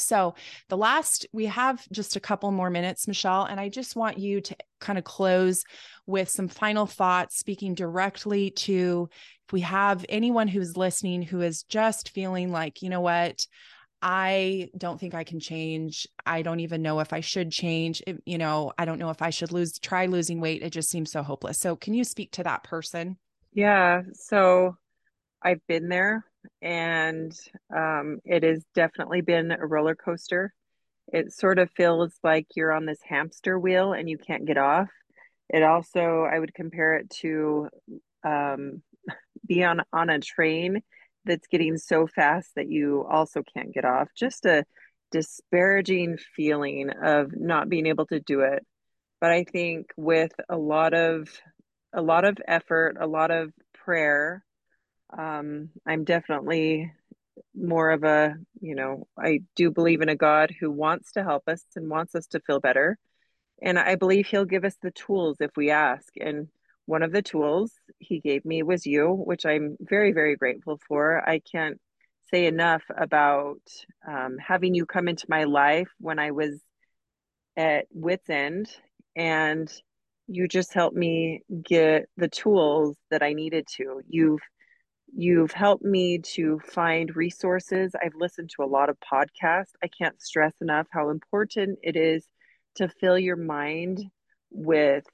so, 0.00 0.34
the 0.68 0.76
last, 0.76 1.26
we 1.32 1.46
have 1.46 1.86
just 1.92 2.16
a 2.16 2.20
couple 2.20 2.50
more 2.50 2.70
minutes, 2.70 3.08
Michelle, 3.08 3.44
and 3.44 3.60
I 3.60 3.68
just 3.68 3.96
want 3.96 4.18
you 4.18 4.40
to 4.40 4.56
kind 4.80 4.98
of 4.98 5.04
close 5.04 5.64
with 6.06 6.28
some 6.28 6.48
final 6.48 6.86
thoughts, 6.86 7.38
speaking 7.38 7.74
directly 7.74 8.50
to 8.50 9.08
if 9.48 9.52
we 9.52 9.60
have 9.60 10.04
anyone 10.08 10.48
who's 10.48 10.76
listening 10.76 11.22
who 11.22 11.40
is 11.40 11.64
just 11.64 12.10
feeling 12.10 12.50
like, 12.52 12.82
you 12.82 12.88
know 12.88 13.00
what, 13.00 13.46
I 14.02 14.70
don't 14.76 14.98
think 14.98 15.14
I 15.14 15.24
can 15.24 15.40
change. 15.40 16.06
I 16.24 16.42
don't 16.42 16.60
even 16.60 16.82
know 16.82 17.00
if 17.00 17.12
I 17.12 17.20
should 17.20 17.50
change. 17.50 18.02
It, 18.06 18.22
you 18.24 18.38
know, 18.38 18.72
I 18.78 18.84
don't 18.84 18.98
know 18.98 19.10
if 19.10 19.20
I 19.20 19.30
should 19.30 19.52
lose, 19.52 19.78
try 19.78 20.06
losing 20.06 20.40
weight. 20.40 20.62
It 20.62 20.70
just 20.70 20.88
seems 20.88 21.12
so 21.12 21.22
hopeless. 21.22 21.58
So, 21.58 21.76
can 21.76 21.94
you 21.94 22.04
speak 22.04 22.32
to 22.32 22.44
that 22.44 22.64
person? 22.64 23.18
Yeah. 23.52 24.02
So, 24.14 24.76
I've 25.42 25.66
been 25.66 25.88
there 25.88 26.24
and 26.62 27.32
um, 27.74 28.18
it 28.24 28.42
has 28.42 28.64
definitely 28.74 29.20
been 29.20 29.52
a 29.52 29.66
roller 29.66 29.94
coaster. 29.94 30.52
It 31.12 31.32
sort 31.32 31.58
of 31.58 31.70
feels 31.76 32.12
like 32.22 32.46
you're 32.54 32.72
on 32.72 32.86
this 32.86 33.00
hamster 33.02 33.58
wheel 33.58 33.92
and 33.92 34.08
you 34.08 34.18
can't 34.18 34.46
get 34.46 34.58
off. 34.58 34.88
It 35.48 35.62
also, 35.62 36.22
I 36.30 36.38
would 36.38 36.54
compare 36.54 36.94
it 36.94 37.10
to 37.22 37.68
um, 38.24 38.82
be 39.46 39.64
on, 39.64 39.82
on 39.92 40.10
a 40.10 40.20
train 40.20 40.82
that's 41.24 41.48
getting 41.48 41.76
so 41.76 42.06
fast 42.06 42.50
that 42.56 42.70
you 42.70 43.04
also 43.10 43.42
can't 43.42 43.74
get 43.74 43.84
off. 43.84 44.08
Just 44.16 44.46
a 44.46 44.64
disparaging 45.10 46.18
feeling 46.36 46.90
of 47.02 47.32
not 47.36 47.68
being 47.68 47.86
able 47.86 48.06
to 48.06 48.20
do 48.20 48.40
it. 48.40 48.64
But 49.20 49.30
I 49.30 49.44
think 49.44 49.88
with 49.96 50.32
a 50.48 50.56
lot 50.56 50.94
of 50.94 51.28
a 51.92 52.00
lot 52.00 52.24
of 52.24 52.38
effort, 52.46 52.96
a 53.00 53.06
lot 53.06 53.30
of 53.30 53.52
prayer, 53.74 54.44
um, 55.16 55.70
I'm 55.86 56.04
definitely 56.04 56.92
more 57.54 57.90
of 57.90 58.04
a, 58.04 58.34
you 58.60 58.74
know, 58.74 59.06
I 59.18 59.40
do 59.56 59.70
believe 59.70 60.02
in 60.02 60.08
a 60.08 60.16
God 60.16 60.54
who 60.58 60.70
wants 60.70 61.12
to 61.12 61.22
help 61.22 61.44
us 61.48 61.64
and 61.76 61.90
wants 61.90 62.14
us 62.14 62.26
to 62.28 62.40
feel 62.40 62.60
better. 62.60 62.98
And 63.62 63.78
I 63.78 63.96
believe 63.96 64.26
he'll 64.26 64.44
give 64.44 64.64
us 64.64 64.76
the 64.80 64.90
tools 64.90 65.36
if 65.40 65.50
we 65.56 65.70
ask. 65.70 66.08
And 66.20 66.48
one 66.86 67.02
of 67.02 67.12
the 67.12 67.22
tools 67.22 67.72
he 67.98 68.20
gave 68.20 68.44
me 68.44 68.62
was 68.62 68.86
you, 68.86 69.08
which 69.12 69.44
I'm 69.44 69.76
very, 69.80 70.12
very 70.12 70.36
grateful 70.36 70.80
for. 70.88 71.28
I 71.28 71.40
can't 71.40 71.78
say 72.30 72.46
enough 72.46 72.82
about 72.96 73.60
um, 74.06 74.38
having 74.38 74.74
you 74.74 74.86
come 74.86 75.08
into 75.08 75.26
my 75.28 75.44
life 75.44 75.88
when 75.98 76.18
I 76.18 76.30
was 76.30 76.60
at 77.56 77.86
wits 77.90 78.30
end 78.30 78.70
and 79.16 79.70
you 80.28 80.46
just 80.46 80.72
helped 80.72 80.96
me 80.96 81.42
get 81.64 82.08
the 82.16 82.28
tools 82.28 82.96
that 83.10 83.22
I 83.22 83.32
needed 83.32 83.66
to. 83.76 84.00
You've 84.08 84.40
You've 85.12 85.52
helped 85.52 85.84
me 85.84 86.18
to 86.34 86.60
find 86.60 87.14
resources. 87.14 87.92
I've 88.00 88.14
listened 88.14 88.50
to 88.56 88.62
a 88.62 88.66
lot 88.66 88.88
of 88.88 88.96
podcasts. 89.00 89.72
I 89.82 89.88
can't 89.88 90.20
stress 90.20 90.54
enough 90.60 90.86
how 90.90 91.10
important 91.10 91.78
it 91.82 91.96
is 91.96 92.26
to 92.76 92.88
fill 92.88 93.18
your 93.18 93.36
mind 93.36 94.04
with 94.50 95.04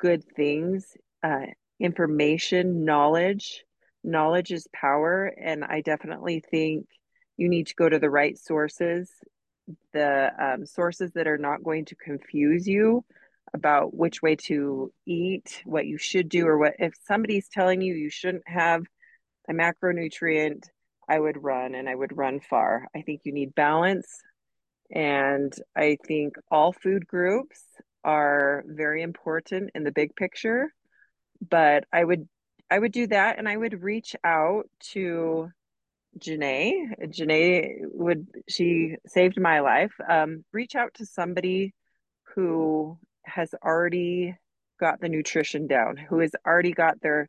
good 0.00 0.24
things, 0.34 0.96
uh, 1.22 1.46
information, 1.78 2.84
knowledge. 2.84 3.64
Knowledge 4.04 4.52
is 4.52 4.66
power. 4.72 5.26
And 5.26 5.64
I 5.64 5.82
definitely 5.82 6.42
think 6.50 6.86
you 7.36 7.48
need 7.48 7.66
to 7.68 7.74
go 7.74 7.88
to 7.88 7.98
the 7.98 8.10
right 8.10 8.38
sources, 8.38 9.10
the 9.92 10.30
um, 10.38 10.64
sources 10.64 11.12
that 11.12 11.28
are 11.28 11.38
not 11.38 11.62
going 11.62 11.84
to 11.86 11.94
confuse 11.94 12.66
you 12.66 13.04
about 13.54 13.94
which 13.94 14.22
way 14.22 14.36
to 14.36 14.92
eat, 15.06 15.62
what 15.64 15.86
you 15.86 15.98
should 15.98 16.28
do, 16.28 16.46
or 16.46 16.58
what 16.58 16.74
if 16.78 16.94
somebody's 17.06 17.48
telling 17.48 17.80
you 17.80 17.94
you 17.94 18.10
shouldn't 18.10 18.46
have 18.46 18.84
a 19.48 19.52
macronutrient, 19.52 20.64
I 21.08 21.18
would 21.18 21.42
run 21.42 21.74
and 21.74 21.88
I 21.88 21.94
would 21.94 22.16
run 22.16 22.40
far. 22.40 22.86
I 22.94 23.02
think 23.02 23.22
you 23.24 23.32
need 23.32 23.54
balance. 23.54 24.06
And 24.90 25.52
I 25.76 25.96
think 26.06 26.36
all 26.50 26.72
food 26.72 27.06
groups 27.06 27.62
are 28.04 28.64
very 28.66 29.02
important 29.02 29.70
in 29.74 29.84
the 29.84 29.92
big 29.92 30.14
picture. 30.16 30.72
But 31.48 31.84
I 31.92 32.04
would 32.04 32.28
I 32.70 32.78
would 32.78 32.92
do 32.92 33.06
that 33.06 33.38
and 33.38 33.48
I 33.48 33.56
would 33.56 33.82
reach 33.82 34.14
out 34.24 34.68
to 34.92 35.50
Janae. 36.18 36.94
Janae 37.08 37.80
would 37.92 38.26
she 38.48 38.96
saved 39.06 39.40
my 39.40 39.60
life. 39.60 39.92
Um, 40.06 40.44
reach 40.52 40.74
out 40.74 40.94
to 40.94 41.06
somebody 41.06 41.74
who 42.34 42.98
has 43.28 43.54
already 43.64 44.36
got 44.80 45.00
the 45.00 45.08
nutrition 45.08 45.66
down, 45.66 45.96
who 45.96 46.20
has 46.20 46.32
already 46.46 46.72
got 46.72 47.00
their 47.00 47.28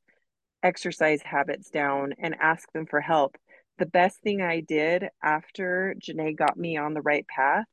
exercise 0.63 1.21
habits 1.21 1.69
down 1.69 2.13
and 2.19 2.35
ask 2.41 2.71
them 2.73 2.85
for 2.85 3.01
help. 3.01 3.37
The 3.77 3.85
best 3.85 4.21
thing 4.21 4.41
I 4.41 4.59
did 4.61 5.09
after 5.23 5.95
Janae 5.99 6.35
got 6.35 6.57
me 6.57 6.77
on 6.77 6.93
the 6.93 7.01
right 7.01 7.25
path 7.27 7.65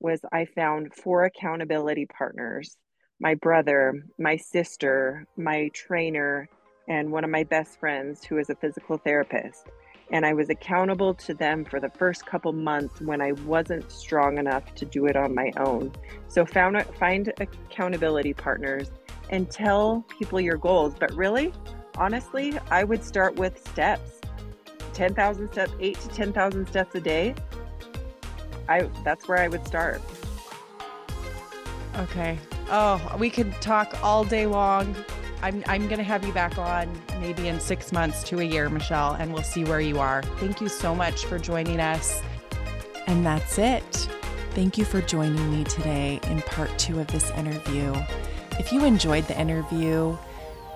was 0.00 0.20
I 0.32 0.44
found 0.44 0.94
four 0.94 1.24
accountability 1.24 2.06
partners 2.06 2.76
my 3.20 3.34
brother, 3.36 4.04
my 4.18 4.36
sister, 4.36 5.24
my 5.36 5.70
trainer, 5.72 6.48
and 6.88 7.12
one 7.12 7.24
of 7.24 7.30
my 7.30 7.44
best 7.44 7.78
friends 7.78 8.24
who 8.24 8.38
is 8.38 8.50
a 8.50 8.56
physical 8.56 8.98
therapist. 8.98 9.66
And 10.14 10.24
I 10.24 10.32
was 10.32 10.48
accountable 10.48 11.12
to 11.14 11.34
them 11.34 11.64
for 11.64 11.80
the 11.80 11.90
first 11.90 12.24
couple 12.24 12.52
months 12.52 13.00
when 13.00 13.20
I 13.20 13.32
wasn't 13.32 13.90
strong 13.90 14.38
enough 14.38 14.72
to 14.76 14.84
do 14.84 15.06
it 15.06 15.16
on 15.16 15.34
my 15.34 15.52
own. 15.56 15.90
So 16.28 16.46
found 16.46 16.80
find 16.96 17.32
accountability 17.40 18.32
partners 18.32 18.92
and 19.30 19.50
tell 19.50 20.06
people 20.16 20.40
your 20.40 20.56
goals. 20.56 20.94
But 20.96 21.12
really, 21.14 21.52
honestly, 21.96 22.56
I 22.70 22.84
would 22.84 23.02
start 23.02 23.34
with 23.34 23.58
steps. 23.68 24.20
10,000 24.92 25.50
steps, 25.50 25.72
8 25.80 25.98
to 25.98 26.08
10,000 26.08 26.68
steps 26.68 26.94
a 26.94 27.00
day. 27.00 27.34
I 28.68 28.88
that's 29.02 29.26
where 29.26 29.40
I 29.40 29.48
would 29.48 29.66
start. 29.66 30.00
Okay. 31.96 32.38
Oh, 32.70 33.16
we 33.18 33.30
could 33.30 33.52
talk 33.60 33.98
all 34.00 34.22
day 34.22 34.46
long. 34.46 34.94
I'm, 35.44 35.62
I'm 35.66 35.88
going 35.88 35.98
to 35.98 36.04
have 36.04 36.24
you 36.26 36.32
back 36.32 36.56
on 36.56 36.88
maybe 37.20 37.48
in 37.48 37.60
six 37.60 37.92
months 37.92 38.22
to 38.24 38.40
a 38.40 38.42
year, 38.42 38.70
Michelle, 38.70 39.12
and 39.12 39.30
we'll 39.30 39.42
see 39.42 39.62
where 39.62 39.78
you 39.78 40.00
are. 40.00 40.22
Thank 40.38 40.62
you 40.62 40.70
so 40.70 40.94
much 40.94 41.26
for 41.26 41.38
joining 41.38 41.80
us. 41.80 42.22
And 43.06 43.26
that's 43.26 43.58
it. 43.58 43.84
Thank 44.52 44.78
you 44.78 44.86
for 44.86 45.02
joining 45.02 45.52
me 45.52 45.64
today 45.64 46.18
in 46.28 46.40
part 46.40 46.70
two 46.78 46.98
of 46.98 47.08
this 47.08 47.30
interview. 47.32 47.94
If 48.58 48.72
you 48.72 48.86
enjoyed 48.86 49.28
the 49.28 49.38
interview 49.38 50.16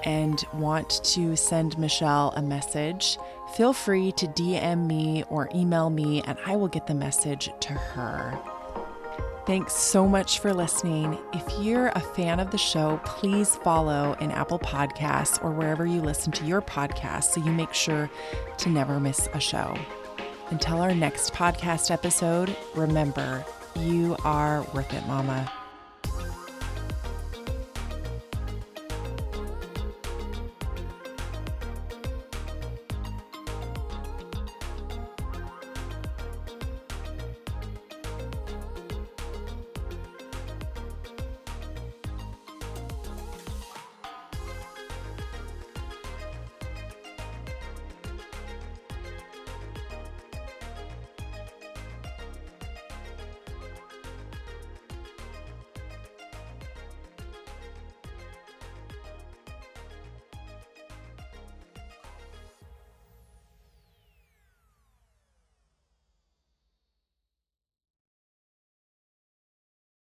and 0.05 0.45
want 0.53 1.03
to 1.03 1.35
send 1.35 1.79
Michelle 1.79 2.35
a 2.37 2.43
message, 2.43 3.17
feel 3.57 3.73
free 3.73 4.13
to 4.13 4.27
DM 4.27 4.87
me 4.87 5.25
or 5.31 5.49
email 5.55 5.89
me, 5.89 6.21
and 6.27 6.37
I 6.45 6.57
will 6.57 6.69
get 6.69 6.87
the 6.87 6.95
message 6.95 7.49
to 7.61 7.73
her. 7.73 8.39
Thanks 9.49 9.73
so 9.73 10.07
much 10.07 10.41
for 10.41 10.53
listening. 10.53 11.19
If 11.33 11.43
you're 11.59 11.89
a 11.95 12.01
fan 12.01 12.39
of 12.39 12.51
the 12.51 12.59
show, 12.59 13.01
please 13.07 13.57
follow 13.57 14.15
in 14.21 14.31
Apple 14.31 14.59
Podcasts 14.59 15.43
or 15.43 15.53
wherever 15.53 15.87
you 15.87 16.03
listen 16.03 16.33
to 16.33 16.45
your 16.45 16.61
podcast 16.61 17.33
so 17.33 17.43
you 17.43 17.51
make 17.51 17.73
sure 17.73 18.11
to 18.59 18.69
never 18.69 19.01
miss 19.01 19.27
a 19.33 19.41
show. 19.41 19.75
Until 20.51 20.83
our 20.83 20.95
next 20.95 21.33
podcast 21.33 21.91
episode, 21.91 22.55
remember, 22.75 23.43
you 23.75 24.19
are 24.23 24.67
worth 24.75 24.93
it, 24.93 25.07
Mama. 25.07 25.51